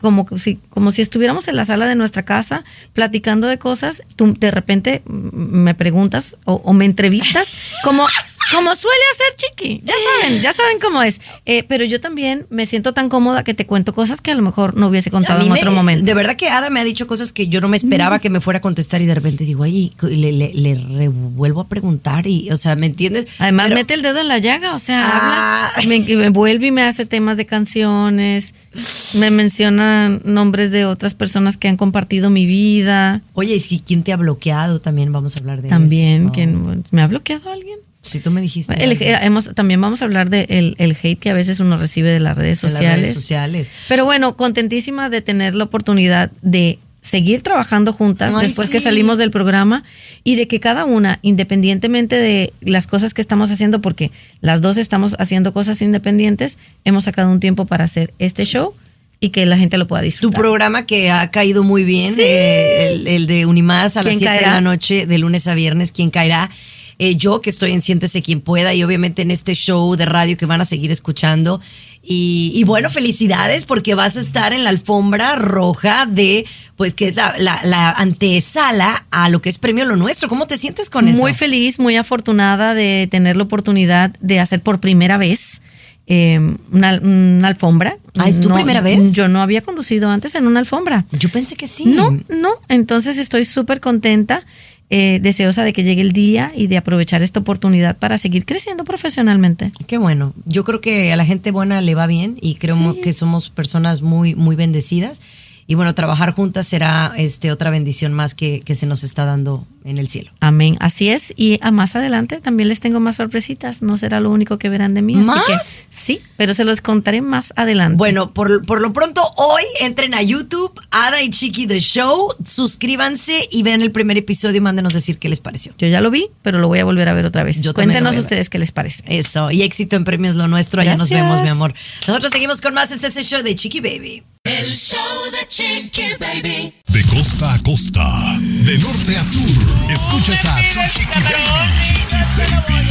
[0.04, 4.34] como, si, como si estuviéramos en la sala de nuestra casa platicando de cosas, tú
[4.38, 8.06] de repente mm, me preguntas o, o me entrevistas como,
[8.52, 11.20] como suele hacer Chiqui, ya saben, ya saben cómo es.
[11.46, 14.42] Eh, pero yo también me siento tan cómoda que te cuento cosas que a lo
[14.42, 16.04] mejor no hubiese contado en me- otro momento.
[16.04, 18.40] De verdad que Ada me ha dicho cosas que yo no me esperaba que me
[18.40, 22.26] fuera a contestar y de repente digo, ay, y le, le, le revuelvo a preguntar
[22.26, 23.26] y, o sea, ¿me entiendes?
[23.38, 25.70] Además, Pero- mete el dedo en la llaga, o sea, Ah.
[25.76, 28.54] habla, me, me vuelve y me hace temas de canciones,
[29.18, 33.22] me menciona nombres de otras personas que han compartido mi vida.
[33.34, 34.80] Oye, ¿y si quién te ha bloqueado?
[34.80, 36.32] También vamos a hablar de También, eso.
[36.32, 37.78] ¿quién- ¿me ha bloqueado alguien?
[38.00, 38.74] Si tú me dijiste.
[38.84, 42.10] El- hemos, también vamos a hablar del el, el hate que a veces uno recibe
[42.10, 43.02] de las redes En las sociales.
[43.04, 43.68] redes sociales.
[43.88, 49.18] Pero bueno, contentísima de tener la oportunidad de seguir trabajando juntas Ay, después que salimos
[49.18, 49.84] del programa
[50.24, 54.78] y de que cada una, independientemente de las cosas que estamos haciendo, porque las dos
[54.78, 58.72] estamos haciendo cosas independientes, hemos sacado un tiempo para hacer este show
[59.20, 60.40] y que la gente lo pueda Tu disfrutar.
[60.40, 62.22] programa que ha caído muy bien, Sí.
[62.24, 65.52] eh, el, el de Unimás a las ¿Quién 7 de la noche, de lunes a
[65.54, 66.50] viernes, ¿quién caerá?
[66.98, 70.38] Eh, yo que estoy en Siéntese quien pueda y obviamente en este show de radio
[70.38, 71.60] que van a seguir escuchando.
[72.06, 76.44] Y, y bueno, felicidades porque vas a estar en la alfombra roja de,
[76.76, 80.28] pues que es la, la, la antesala a lo que es Premio Lo Nuestro.
[80.28, 81.18] ¿Cómo te sientes con eso?
[81.18, 85.62] Muy feliz, muy afortunada de tener la oportunidad de hacer por primera vez
[86.06, 86.38] eh,
[86.70, 87.96] una, una alfombra.
[88.18, 89.14] Ah, ¿es tu primera vez?
[89.14, 91.06] Yo no había conducido antes en una alfombra.
[91.12, 91.86] Yo pensé que sí.
[91.86, 92.50] No, no.
[92.68, 94.44] Entonces estoy súper contenta,
[94.90, 98.84] eh, deseosa de que llegue el día y de aprovechar esta oportunidad para seguir creciendo
[98.84, 99.72] profesionalmente.
[99.86, 100.32] Qué bueno.
[100.44, 103.00] Yo creo que a la gente buena le va bien y creo Sí.
[103.02, 105.20] que somos personas muy, muy bendecidas.
[105.66, 109.66] Y bueno, trabajar juntas será este otra bendición más que, que se nos está dando
[109.84, 110.30] en el cielo.
[110.40, 110.76] Amén.
[110.80, 111.32] Así es.
[111.36, 113.82] Y a más adelante también les tengo más sorpresitas.
[113.82, 115.14] No será lo único que verán de mí.
[115.14, 115.44] así ¿Más?
[115.46, 115.54] que
[115.90, 117.96] sí, pero se los contaré más adelante.
[117.96, 123.46] Bueno, por, por lo pronto hoy entren a YouTube, Ada y Chiqui The Show, suscríbanse
[123.50, 125.72] y vean el primer episodio y mándenos decir qué les pareció.
[125.78, 127.62] Yo ya lo vi, pero lo voy a volver a ver otra vez.
[127.62, 129.04] Yo Cuéntenos ustedes qué les parece.
[129.06, 130.80] Eso, y éxito en premios lo nuestro.
[130.80, 131.74] Allá nos vemos, mi amor.
[132.06, 132.90] Nosotros seguimos con más.
[132.90, 134.22] Es ese show de Chiqui Baby.
[134.44, 134.98] El show
[135.32, 136.74] de Chiqui Baby.
[136.88, 138.02] De costa a costa,
[138.40, 139.48] de norte a sur,
[139.88, 141.84] escuchas a tu Chiqui Baby.
[141.86, 142.88] Chiqui Baby.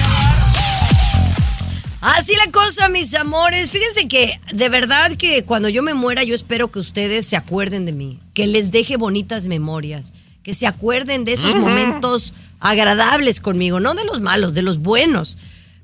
[1.99, 3.70] Así la cosa, mis amores.
[3.70, 7.86] Fíjense que de verdad que cuando yo me muera, yo espero que ustedes se acuerden
[7.86, 13.82] de mí, que les deje bonitas memorias, que se acuerden de esos momentos agradables conmigo,
[13.82, 15.38] no de los malos, de los buenos.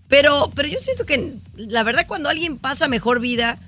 [0.07, 3.59] Pero, pero yo siento que la verdad cuando alguien pasa mejor vida,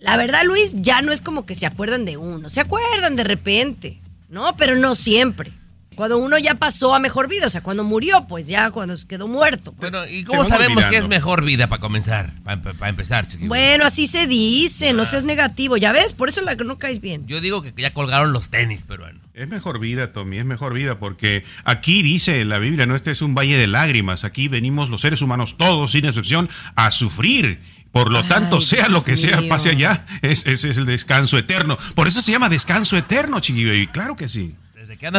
[0.00, 3.24] la verdad, Luis, ya no es como que se acuerdan de uno, se acuerdan de
[3.24, 4.56] repente, ¿no?
[4.56, 5.52] Pero no siempre.
[5.96, 9.28] Cuando uno ya pasó a mejor vida, o sea, cuando murió, pues ya cuando quedó
[9.28, 9.72] muerto.
[9.72, 9.90] pues.
[9.90, 12.30] Pero, ¿y cómo sabemos que es mejor vida para comenzar?
[12.44, 13.48] Para, empezar, chiqui.
[13.48, 17.00] Bueno, así se dice, no seas negativo, ya ves, por eso la que no caes
[17.00, 17.26] bien.
[17.26, 19.20] Yo digo que ya colgaron los tenis, peruano.
[19.32, 23.22] Es mejor vida, Tommy, es mejor vida, porque aquí dice la Biblia, no este es
[23.22, 27.58] un valle de lágrimas, aquí venimos los seres humanos todos, sin excepción, a sufrir.
[27.96, 29.48] Por lo tanto, sea lo que sea, mío.
[29.48, 31.78] pase allá, es- ese es el descanso eterno.
[31.94, 34.54] Por eso se llama descanso eterno, Chiqui Baby, claro que sí.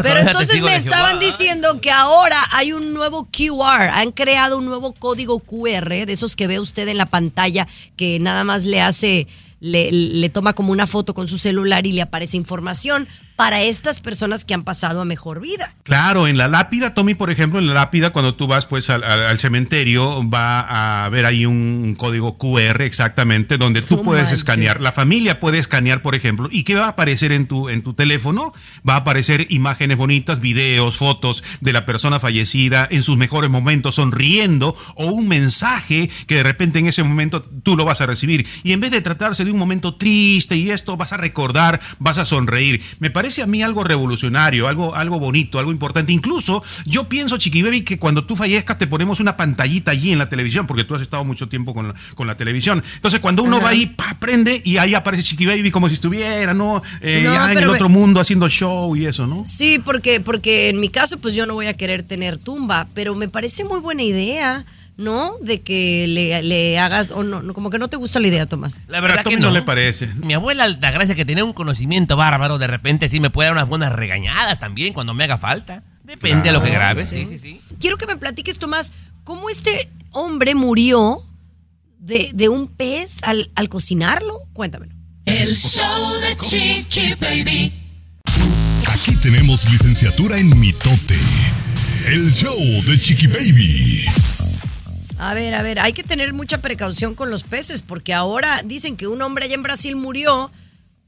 [0.04, 4.94] Pero entonces me estaban diciendo que ahora hay un nuevo QR, han creado un nuevo
[4.94, 9.28] código QR, de esos que ve usted en la pantalla, que nada más le hace,
[9.60, 13.08] le, le toma como una foto con su celular y le aparece información
[13.38, 15.74] para estas personas que han pasado a mejor vida.
[15.84, 19.38] Claro, en la lápida, Tommy, por ejemplo, en la lápida, cuando tú vas pues al,
[19.38, 24.40] cementerio, va a haber ahí un código QR exactamente, donde tú puedes manches.
[24.40, 27.84] escanear, la familia puede escanear, por ejemplo, y ¿qué va a aparecer en tu, en
[27.84, 28.54] tu teléfono?
[28.88, 33.96] Va a aparecer imágenes bonitas, videos, fotos de la persona fallecida en sus mejores momentos,
[33.96, 38.48] sonriendo, o un mensaje que de repente en ese momento tú lo vas a recibir.
[38.64, 42.18] Y en vez de tratarse de un momento triste y esto, vas a recordar, vas
[42.18, 42.82] a sonreír.
[42.98, 46.12] Me parece a mí algo revolucionario, algo, algo bonito, algo importante.
[46.12, 50.20] Incluso yo pienso, Chiqui Baby, que cuando tú fallezcas te ponemos una pantallita allí en
[50.20, 52.84] la televisión, porque tú has estado mucho tiempo con la, con la televisión.
[52.96, 53.66] Entonces cuando uno Ajá.
[53.66, 56.82] va ahí, pa, prende y ahí aparece Chiqui Baby como si estuviera, ¿no?
[57.02, 59.44] Eh, No, ya en el otro mundo haciendo show y eso, ¿no?
[59.46, 63.16] Sí, porque, porque en mi caso, pues yo no voy a querer tener tumba, pero
[63.16, 64.66] me parece muy buena idea,
[64.98, 65.34] ¿no?
[65.42, 68.46] De que le, le hagas, o no, no, como que no te gusta la idea,
[68.48, 68.82] Tomás.
[68.88, 69.48] La verdad A Tommy que no.
[69.48, 70.08] no le parece.
[70.16, 73.68] Mi abuela Altagracia, que tenía un conocimiento bárbaro, de repente sí me puede dar unas
[73.70, 75.84] buenas regañadas también cuando me haga falta.
[76.04, 77.26] Depende de lo que Claro, grabe, sí.
[77.28, 77.62] sí, sí, sí.
[77.80, 78.94] Quiero que me platiques, Tomás,
[79.24, 81.22] cómo este hombre murió
[82.00, 84.40] de, de un pez al, al cocinarlo.
[84.54, 84.94] Cuéntamelo.
[85.26, 87.74] El show de Chiqui Baby.
[88.94, 91.18] Aquí tenemos licenciatura en mitote.
[92.08, 94.06] El show de Chiqui Baby.
[95.20, 98.96] A ver, a ver, hay que tener mucha precaución con los peces, porque ahora dicen
[98.98, 100.52] que un hombre allá en Brasil murió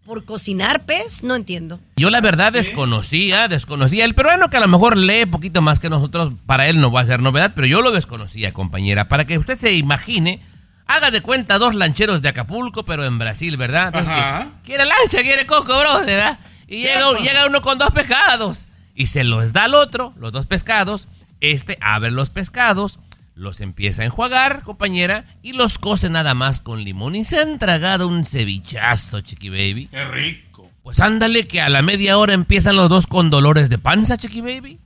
[0.04, 1.22] por cocinar pez.
[1.24, 1.80] No entiendo.
[1.96, 4.06] Yo la verdad desconocía, desconocía.
[4.06, 7.02] El peruano que a lo mejor lee poquito más que nosotros, para él no va
[7.02, 9.08] a ser novedad, pero yo lo desconocía, compañera.
[9.08, 10.42] Para que usted se imagine,
[10.88, 13.96] haga de cuenta dos lancheros de Acapulco, pero en Brasil, ¿verdad?
[13.96, 14.48] Ajá.
[14.64, 16.40] que- quiere lancha, quiere coco, bro, ¿verdad?
[16.68, 20.48] Y llega, llega uno con dos pescados y se los da al otro, los dos
[20.48, 21.08] pescados.
[21.42, 23.00] Este abre los pescados,
[23.40, 27.16] los empieza a enjuagar, compañera, y los cose nada más con limón.
[27.16, 29.88] Y se han tragado un cevichazo, chiqui baby.
[29.88, 30.70] Qué rico.
[30.84, 34.42] Pues ándale que a la media hora empiezan los dos con dolores de panza, chiqui
[34.42, 34.78] baby.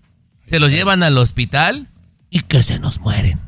[0.45, 1.87] Se los llevan al hospital
[2.29, 3.39] y que se nos mueren.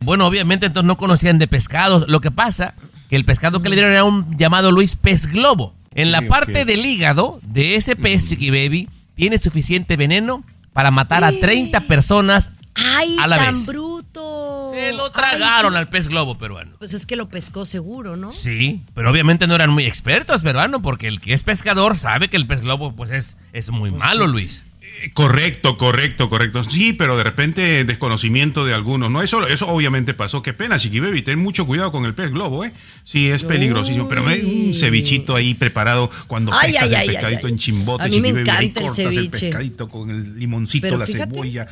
[0.00, 2.08] Bueno, obviamente entonces no conocían de pescados.
[2.08, 2.74] Lo que pasa
[3.08, 5.74] que el pescado que le dieron era un llamado Luis pez globo.
[5.94, 10.44] En la Sí, parte del hígado de ese pez, chiqui baby, tiene suficiente veneno
[10.74, 12.52] para matar a 30 personas
[12.94, 13.66] ¡Ay, a la tan vez.
[13.66, 14.70] bruto!
[14.72, 16.72] Se lo tragaron al pez globo peruano.
[16.78, 18.32] Pues es que lo pescó seguro, ¿no?
[18.32, 22.36] Sí, pero obviamente no eran muy expertos, peruano, porque el que es pescador sabe que
[22.36, 24.64] el pez globo pues es, es muy malo, Luis.
[25.02, 26.64] Eh, Correcto, correcto, correcto.
[26.64, 29.22] Sí, pero de repente desconocimiento de algunos, ¿no?
[29.22, 30.42] Eso, eso obviamente pasó.
[30.42, 31.22] Qué pena, Chiqui Baby.
[31.22, 32.72] Ten mucho cuidado con el pez globo, ¿eh?
[33.04, 34.08] Sí, es peligrosísimo.
[34.08, 37.58] Pero ve un cevichito ahí preparado cuando Ay, pescas ay, el ay, pescadito ay, en
[37.58, 38.50] chimbote, A mí me Baby.
[38.50, 39.30] Ahí encanta el cortas el ceviche.
[39.46, 41.66] pescadito con el limoncito, Pero la fíjate, cebolla.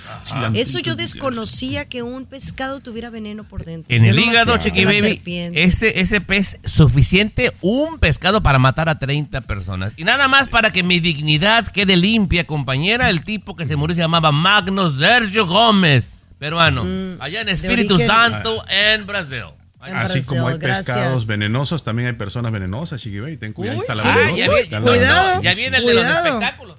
[0.55, 3.95] Eso yo desconocía que un pescado tuviera veneno por dentro.
[3.95, 5.21] En el hígado, Chiqui Baby,
[5.55, 9.93] ese, ese pez suficiente, un pescado para matar a 30 personas.
[9.97, 13.95] Y nada más para que mi dignidad quede limpia, compañera, el tipo que se murió
[13.95, 16.85] se llamaba Magno Sergio Gómez, peruano,
[17.21, 19.43] allá en Espíritu Mm, Santo, en Brasil.
[19.81, 20.87] Así como hay Gracias.
[20.87, 23.37] pescados venenosos, también hay personas venenosas, Chiqui Baby.
[23.37, 23.79] Ten cuidado.
[23.79, 24.09] Uy, está la sí.
[24.09, 25.23] venenosa, Ah, ya vi- está la cuidado.
[25.23, 25.43] venenosa.
[25.43, 26.77] Ya viene el de los espectáculos.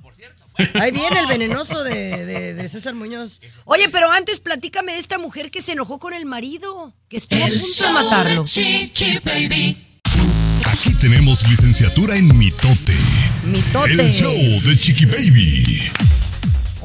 [0.80, 3.42] Ahí viene el venenoso de, de- de César Muñoz.
[3.66, 7.44] Oye, pero antes platícame de esta mujer que se enojó con el marido, que estuvo
[7.44, 8.42] a El punto de matarlo.
[8.44, 10.00] de Chiqui Baby.
[10.72, 12.96] Aquí tenemos licenciatura en mitote.
[13.44, 13.92] Mitote.
[13.92, 15.92] El show de Chiqui Baby.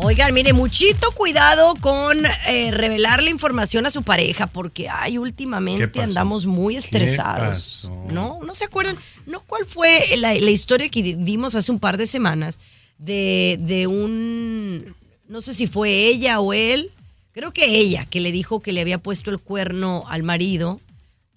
[0.03, 5.19] Oigan, mire, muchito cuidado con eh, revelar la información a su pareja, porque ay, ¿Qué
[5.19, 7.91] últimamente andamos muy ¿Qué estresados.
[8.11, 8.39] ¿No?
[8.43, 8.97] ¿No se acuerdan?
[9.27, 12.59] ¿No cuál fue la, la historia que di- dimos hace un par de semanas
[12.99, 14.95] de, de un,
[15.29, 16.91] no sé si fue ella o él,
[17.33, 20.81] creo que ella, que le dijo que le había puesto el cuerno al marido,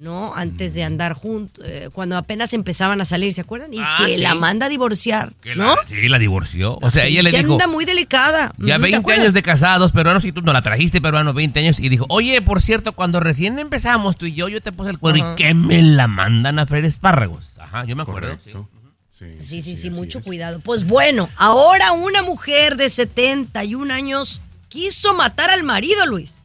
[0.03, 0.35] ¿no?
[0.35, 3.73] Antes de andar juntos, cuando apenas empezaban a salir, ¿se acuerdan?
[3.73, 4.21] Y Ah, que sí.
[4.21, 5.75] la manda a divorciar, Que ¿no?
[5.77, 6.77] la- sí, la divorció.
[6.81, 7.53] O sea, ella le Ya dijo.
[7.53, 8.53] anda muy delicada.
[8.57, 9.21] Ya Ujú, ¿te 20 acuerdas?
[9.21, 11.79] años de casados, peruanos, y tú no la trajiste, peruano, 20 años.
[11.79, 14.99] Y dijo, oye, por cierto, cuando recién empezamos tú y yo, yo te puse el
[14.99, 17.57] cuerno y que me la mandan a freír espárragos.
[17.59, 18.37] Ajá, yo me acuerdo.
[18.37, 18.69] Correcto.
[19.09, 20.59] Sí, Sí, sí, sí, mucho cuidado.
[20.59, 26.41] Pues bueno, ahora una mujer de 71 años quiso matar al marido, Luis.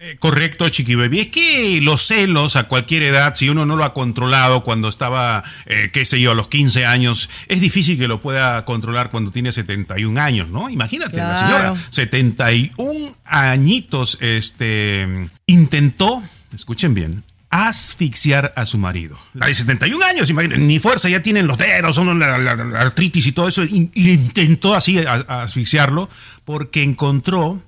[0.00, 1.18] Eh, correcto, Chiqui Baby.
[1.20, 5.42] Es que los celos a cualquier edad, si uno no lo ha controlado cuando estaba,
[5.66, 9.32] eh, qué sé yo, a los 15 años, es difícil que lo pueda controlar cuando
[9.32, 10.70] tiene 71 años, ¿no?
[10.70, 16.22] Imagínate, la señora, 71 añitos, este, intentó,
[16.54, 19.18] escuchen bien, asfixiar a su marido.
[19.34, 22.80] La de 71 años, imagínate, ni fuerza ya tienen los dedos, son la, la- la
[22.80, 26.08] artritis y todo eso, y, y intentó así a- a asfixiarlo
[26.44, 27.60] porque encontró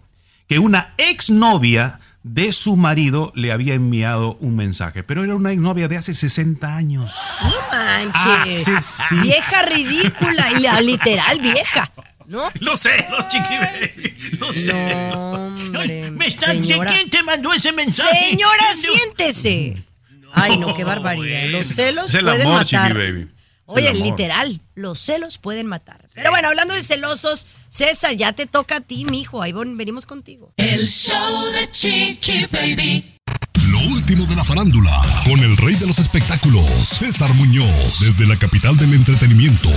[0.49, 5.89] que una exnovia de su marido le había enviado un mensaje, pero era una exnovia
[5.89, 7.15] de hace 60 años.
[7.43, 8.69] No manches.
[8.69, 9.17] Ah, sí, sí.
[9.21, 11.91] Vieja ridícula, y la literal vieja,
[12.27, 12.43] ¿no?
[12.61, 15.17] Los celos, chiqui baby, los celos.
[15.17, 16.93] Hombre, Me están- señora.
[16.93, 18.31] ¿Quién te mandó ese mensaje?
[18.31, 19.83] Señora, siéntese.
[20.33, 21.49] Ay, no, qué barbaridad.
[21.51, 22.89] Los celos Es el pueden amor, matar.
[22.93, 23.29] chiqui baby.
[23.75, 26.07] Oye, literal, los celos pueden matar.
[26.15, 29.43] Pero bueno, hablando de celosos, César, ya te toca a ti, mijo.
[29.43, 30.53] Ahí ven- venimos contigo.
[30.57, 33.17] El show de Chiqui Baby.
[33.71, 34.91] Lo último de la farándula,
[35.25, 39.71] con el rey de los espectáculos, César Muñoz, desde la capital del entretenimiento,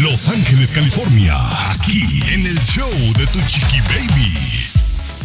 [0.00, 1.36] Los Ángeles, California,
[1.70, 4.67] aquí en el show de Tu Chiqui Baby.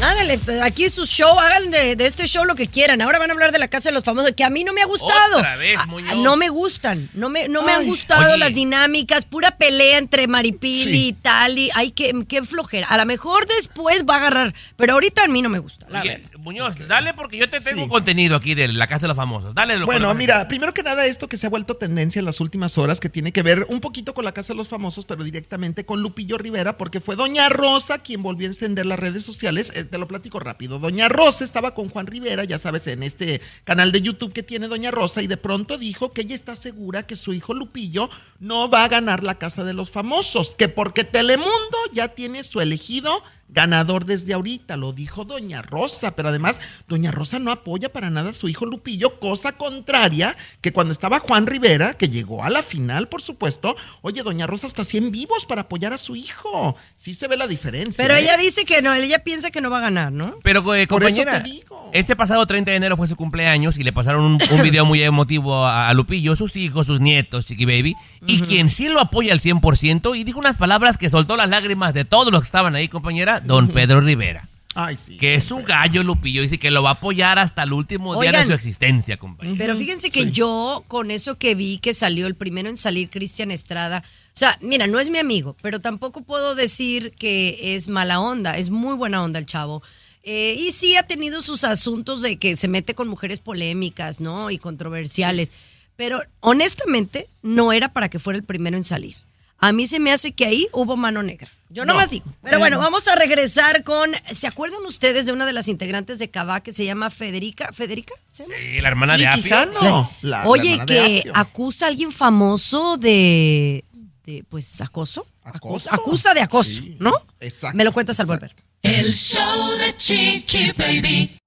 [0.01, 3.01] Ándale, pues, aquí es su show, hagan de, de este show lo que quieran.
[3.01, 4.81] Ahora van a hablar de la casa de los famosos, que a mí no me
[4.81, 5.37] ha gustado.
[5.37, 6.17] Otra vez, Ah, Muñoz.
[6.17, 8.37] no me gustan, no me, no me han gustado Oye.
[8.37, 11.07] las dinámicas, pura pelea entre Maripili Sí.
[11.07, 11.69] y Tali.
[11.75, 12.87] Ay, qué, qué flojera.
[12.87, 15.85] A lo mejor después va a agarrar, pero ahorita a mí no me gusta.
[15.89, 17.89] la Oye, Muñoz, dale porque yo te tengo Sí.
[17.89, 19.55] contenido aquí de la casa de los famosos.
[19.55, 22.41] Dale lo Bueno, mira, primero que nada esto que se ha vuelto tendencia en las
[22.41, 25.23] últimas horas, que tiene que ver un poquito con la Casa de los Famosos, pero
[25.23, 29.71] directamente con Lupillo Rivera, porque fue Doña Rosa quien volvió a encender las redes sociales.
[29.75, 30.79] Eh, te lo platico rápido.
[30.79, 34.67] Doña Rosa estaba con Juan Rivera, ya sabes, en este canal de YouTube que tiene
[34.67, 38.09] Doña Rosa, y de pronto dijo que ella está segura que su hijo Lupillo
[38.41, 42.59] no va a ganar la Casa de los Famosos, que porque Telemundo ya tiene su
[42.59, 43.23] elegido
[43.53, 48.31] ganador desde ahorita, lo dijo Doña Rosa, pero además Doña Rosa no apoya para nada
[48.31, 52.63] a su hijo Lupillo, cosa contraria que cuando estaba Juan Rivera, que llegó a la
[52.63, 56.75] final, por supuesto, oye, Doña Rosa está así en vivos para apoyar a su hijo.
[56.95, 58.03] Sí se ve la diferencia.
[58.03, 58.21] Pero ¿eh?
[58.21, 60.35] ella dice que no, ella piensa que no va a ganar, ¿no?
[60.43, 61.89] Pero, eh, Por eso compañera, te digo.
[61.93, 65.01] este pasado 30 de enero fue su cumpleaños y le pasaron un, un video muy
[65.03, 67.95] emotivo a, a Lupillo, sus hijos, sus nietos, Chiqui Baby,
[68.25, 71.93] y quien sí lo apoya al 100% y dijo unas palabras que soltó las lágrimas
[71.93, 74.47] de todos los que estaban ahí, compañera, don Pedro Rivera.
[74.75, 75.17] Ay, sí.
[75.17, 78.31] Que es un gallo, Lupillo, dice que lo va a apoyar hasta el último día
[78.31, 79.57] de su existencia, compañera.
[79.57, 83.51] Pero fíjense que yo, con eso que vi que salió el primero en salir, Cristian
[83.51, 88.19] Estrada, o sea, mira, no es mi amigo, pero tampoco puedo decir que es mala
[88.19, 89.83] onda, es muy buena onda el chavo.
[90.23, 94.49] Eh, y sí ha tenido sus asuntos de que se mete con mujeres polémicas, ¿no?
[94.49, 95.51] Y controversiales.
[95.95, 99.15] Pero honestamente, no era para que fuera el primero en salir.
[99.59, 101.49] A mí se me hace que ahí hubo mano negra.
[101.73, 101.93] Yo No.
[101.93, 102.25] nomás digo.
[102.43, 104.11] Pero bueno, vamos a regresar con.
[104.33, 107.71] ¿Se acuerdan ustedes de una de las integrantes de Cabá que se llama Federica?
[107.73, 108.13] ¿Federica?
[108.27, 108.55] ¿Se llama?
[108.59, 109.71] Sí, la hermana Sí, de Apio.
[109.81, 111.31] La- la Oye, que Apio.
[111.35, 113.83] acusa a alguien famoso de,
[114.25, 115.25] de pues, acoso.
[115.43, 115.89] ¿Acoso?
[115.91, 117.11] Acusa de acoso, Sí, ¿no?
[117.41, 118.47] exacto, Me lo cuentas al exacto.
[118.47, 118.55] volver.
[118.83, 121.37] El show de Chiqui Baby.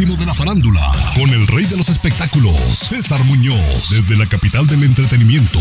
[0.00, 0.80] De la farándula,
[1.14, 5.60] con el rey de los espectáculos, César Muñoz, desde la capital del entretenimiento,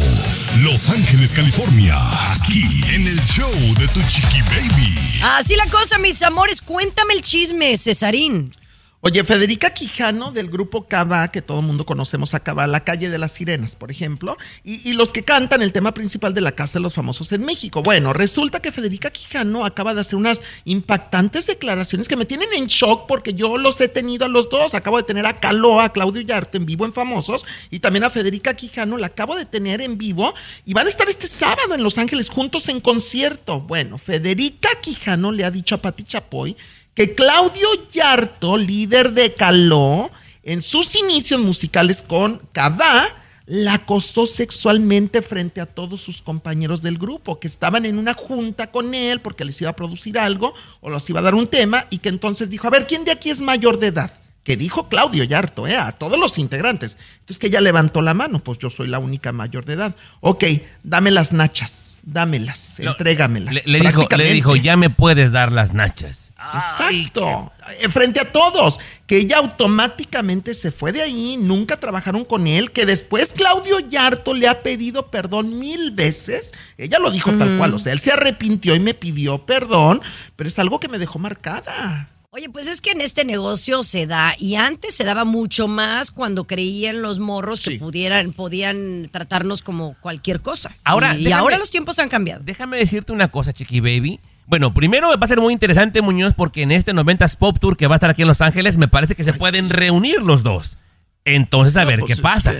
[0.61, 1.97] Los Ángeles, California,
[2.31, 2.63] aquí
[2.93, 4.97] en el show de Tu Chiqui Baby.
[5.23, 6.61] Así la cosa, mis amores.
[6.61, 8.55] Cuéntame el chisme, Cesarín.
[9.01, 13.17] Oye, Federica Quijano del grupo Cava, que todo el mundo conocemos a La Calle de
[13.17, 14.35] las Sirenas, por ejemplo,
[14.65, 17.81] y, los que cantan el tema principal de la Casa de los Famosos en México.
[17.81, 22.67] Bueno, resulta que Federica Quijano acaba de hacer unas impactantes declaraciones que me tienen en
[22.67, 24.75] shock porque yo los he tenido a los dos.
[24.75, 28.09] Acabo de tener a Caloa, a Claudio Yarte en vivo en Famosos, y también a
[28.09, 30.33] Federica Quijano la acabo de tener en vivo,
[30.65, 33.61] y van a estar este sábado en Los Ángeles juntos en concierto.
[33.61, 36.57] Bueno, Federica Quijano le ha dicho a Pati Chapoy
[36.99, 40.11] que Claudio Yarto, líder de Caló,
[40.43, 43.07] en sus inicios musicales con Cava,
[43.45, 48.67] la acosó sexualmente frente a todos sus compañeros del grupo, que estaban en una junta
[48.67, 51.85] con él porque les iba a producir algo o los iba a dar un tema
[51.89, 54.11] y que entonces dijo, a ver, ¿quién de aquí es mayor de edad?
[54.43, 55.77] Que dijo Claudio Yarto, ¿eh?
[55.77, 56.97] a todos los integrantes.
[57.13, 59.95] Entonces que ella levantó la mano, pues yo soy la única mayor de edad.
[60.19, 60.43] Ok,
[60.83, 63.65] dame las nachas, dámelas, No, entrégamelas.
[63.67, 66.28] Le, le dijo, le dijo, ya me puedes dar las nachas.
[66.53, 67.51] Exacto.
[67.81, 68.79] Eh, Frente a todos.
[69.05, 74.35] Que ella automáticamente se fue de ahí, nunca trabajaron con él, que después Claudio Yarto
[74.35, 76.51] le ha pedido perdón mil veces.
[76.77, 80.01] Ella lo dijo tal cual, o sea, él se arrepintió y me pidió perdón,
[80.35, 82.07] pero es algo que me dejó marcada.
[82.31, 86.11] Oye, pues es que en este negocio se da, y antes se daba mucho más
[86.11, 90.75] cuando creían los morros que pudieran, podían tratarnos como cualquier cosa.
[90.83, 92.43] Ahora, y, y ahora los tiempos han cambiado.
[92.43, 94.19] Déjame decirte una cosa, Chiqui Baby.
[94.49, 97.85] Bueno, primero va a ser muy interesante, Muñoz, porque en este 90s Pop Tour que
[97.85, 100.77] va a estar aquí en Los Ángeles, me parece que se pueden reunir los dos.
[101.23, 102.51] Entonces, a ver pues, qué pasa.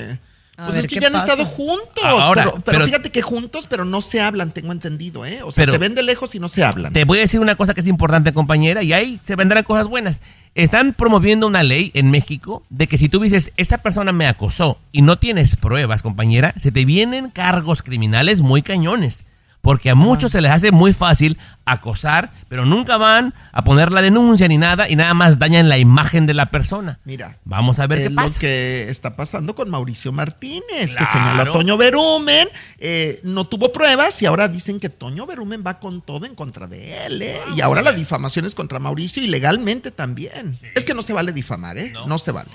[0.56, 1.28] Pues ver, es que ¿qué ya han pasa?
[1.32, 2.04] estado juntos.
[2.04, 5.42] Ahora, pero, pero pero- fíjate que juntos, pero no se hablan, tengo entendido, ¿eh?
[5.42, 6.94] O sea, Pero- se ven de lejos y no se hablan.
[6.94, 9.88] Te voy a decir una cosa que es importante, compañera, y ahí se vendrán cosas
[9.88, 10.22] buenas.
[10.54, 14.80] Están promoviendo una ley en México de que si tú dices, esa persona me acosó
[14.92, 19.24] y no tienes pruebas, compañera, se te vienen cargos criminales muy cañones.
[19.62, 24.02] Porque a muchos se les hace muy fácil acosar, pero nunca van a poner la
[24.02, 27.00] denuncia ni nada y nada más dañan la imagen de la persona.
[27.04, 27.38] Mira.
[27.44, 28.36] Vamos a ver Es qué pasa.
[28.36, 32.48] Lo que está pasando con Mauricio Martínez, que señaló a Toño Berumen,
[32.80, 36.68] eh, no tuvo pruebas y ahora dicen que Toño Berumen va con todo en contra
[36.68, 37.40] de él, ¿eh?
[37.56, 40.58] y ahora la difamación es contra Mauricio y legalmente también.
[40.76, 41.94] Es que no se vale difamar, ¿eh?
[42.08, 42.50] No, se vale.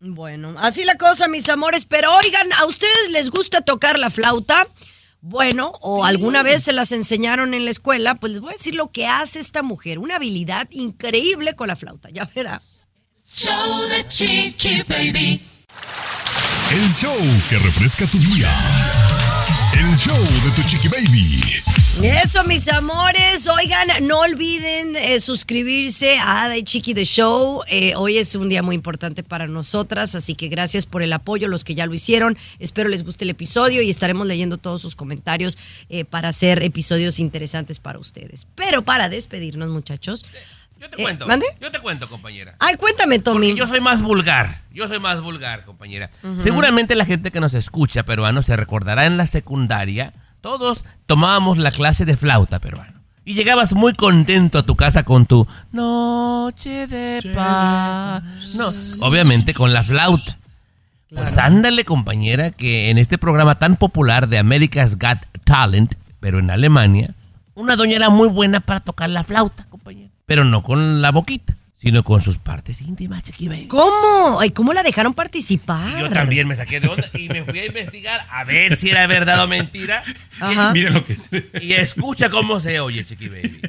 [0.00, 1.86] Bueno, así la cosa, mis amores.
[1.86, 4.66] Pero oigan, ¿a ustedes les gusta tocar la flauta?
[5.26, 8.74] Bueno, o alguna vez se las enseñaron en la escuela, pues les voy a decir
[8.74, 9.98] lo que hace esta mujer.
[9.98, 12.60] Una habilidad increíble con la flauta, ya verá.
[13.26, 15.40] Show the Chiqui Baby.
[16.72, 17.16] El show
[17.48, 18.50] que refresca tu día.
[19.76, 21.62] El show de tu chiqui baby.
[22.02, 23.48] Eso, mis amores.
[23.48, 27.62] Oigan, no olviden eh, suscribirse a The Chiqui The Show.
[27.68, 31.48] Eh, hoy es un día muy importante para nosotras, así que gracias por el apoyo,
[31.48, 32.36] los que ya lo hicieron.
[32.58, 35.58] Espero les guste el episodio y estaremos leyendo todos sus comentarios
[35.88, 38.46] eh, para hacer episodios interesantes para ustedes.
[38.54, 40.24] Pero para despedirnos, muchachos.
[40.78, 41.26] Yo te eh, cuento.
[41.26, 41.46] ¿mande?
[41.60, 42.56] Yo te cuento, compañera.
[42.58, 43.48] Ay, cuéntame, Tommy.
[43.48, 44.62] Porque yo soy más vulgar.
[44.72, 46.10] Yo soy más vulgar, compañera.
[46.38, 50.12] Seguramente la gente que nos escucha, peruano, se recordará en la secundaria.
[50.40, 53.00] Todos tomábamos la clase de flauta, peruano.
[53.24, 58.22] Y llegabas muy contento a tu casa con tu noche de paz.
[58.56, 60.36] No, obviamente con la flauta.
[61.14, 66.50] Pues ándale, compañera, que en este programa tan popular de America's Got Talent, pero en
[66.50, 67.14] Alemania,
[67.54, 70.10] una doña era muy buena para tocar la flauta, compañera.
[70.26, 73.66] Pero no con la boquita, sino con sus partes íntimas, chiqui baby.
[73.66, 74.40] ¿Cómo?
[74.40, 75.98] Ay, ¿Cómo la dejaron participar?
[76.00, 79.06] Yo también me saqué de onda y me fui a investigar a ver si era
[79.06, 80.02] verdad o mentira.
[80.40, 80.72] Ajá.
[80.72, 81.16] Mira lo que.
[81.60, 83.60] Y escucha cómo se oye, chiqui baby.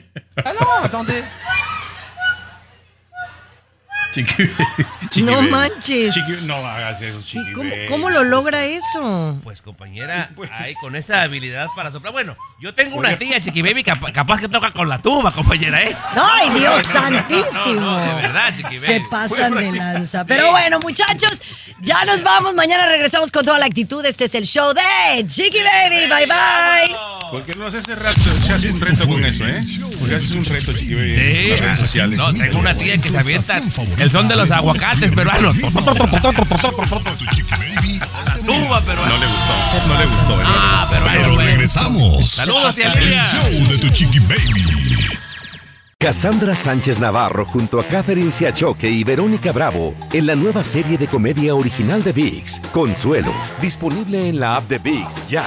[4.15, 4.49] Chiqui,
[5.09, 5.49] chiqui No baby.
[5.49, 6.15] manches.
[6.15, 7.51] Chiqui- no hagas eso, chiqui.
[7.89, 9.37] ¿Cómo, lo logra eso?
[9.43, 12.13] Pues compañera, ahí con esa habilidad para soplar.
[12.13, 15.83] Bueno, yo tengo una tía, chiqui baby, capa- capaz que toca con la tuba, compañera,
[15.83, 15.93] ¿eh?
[16.15, 17.81] ¡Ay, Dios No, no, no, santísimo!
[17.81, 19.05] no, no, de verdad, chiqui Se baby.
[19.11, 20.23] pasan de lanza.
[20.23, 21.41] Pero bueno, muchachos,
[21.81, 22.53] ya nos vamos.
[22.55, 24.05] Mañana regresamos con toda la actitud.
[24.05, 26.07] Este es el show de Chiqui Baby.
[26.07, 26.95] Bye, bye.
[27.31, 28.17] ¿Por qué no haces ese rato?
[28.19, 29.61] Se hace un reto con eso, ¿eh?
[29.99, 32.19] Porque haces un reto, chiqui baby, Sí, en las redes sociales.
[32.19, 33.61] no, tengo una tía que se avienta
[33.99, 35.55] el son de los aguacates peruanos.
[38.45, 38.81] Tuba.
[38.81, 40.41] No le gustó, no le gustó.
[40.41, 40.45] ¿eh?
[40.47, 42.29] Ah, pero Pero regresamos.
[42.29, 44.63] Saludos, tía El show de tu chiqui baby.
[45.97, 51.07] Cassandra Sánchez Navarro junto a Catherine Siachoque y Verónica Bravo en la nueva serie de
[51.07, 55.45] comedia original de VIX, Consuelo, disponible en la app de VIX ya.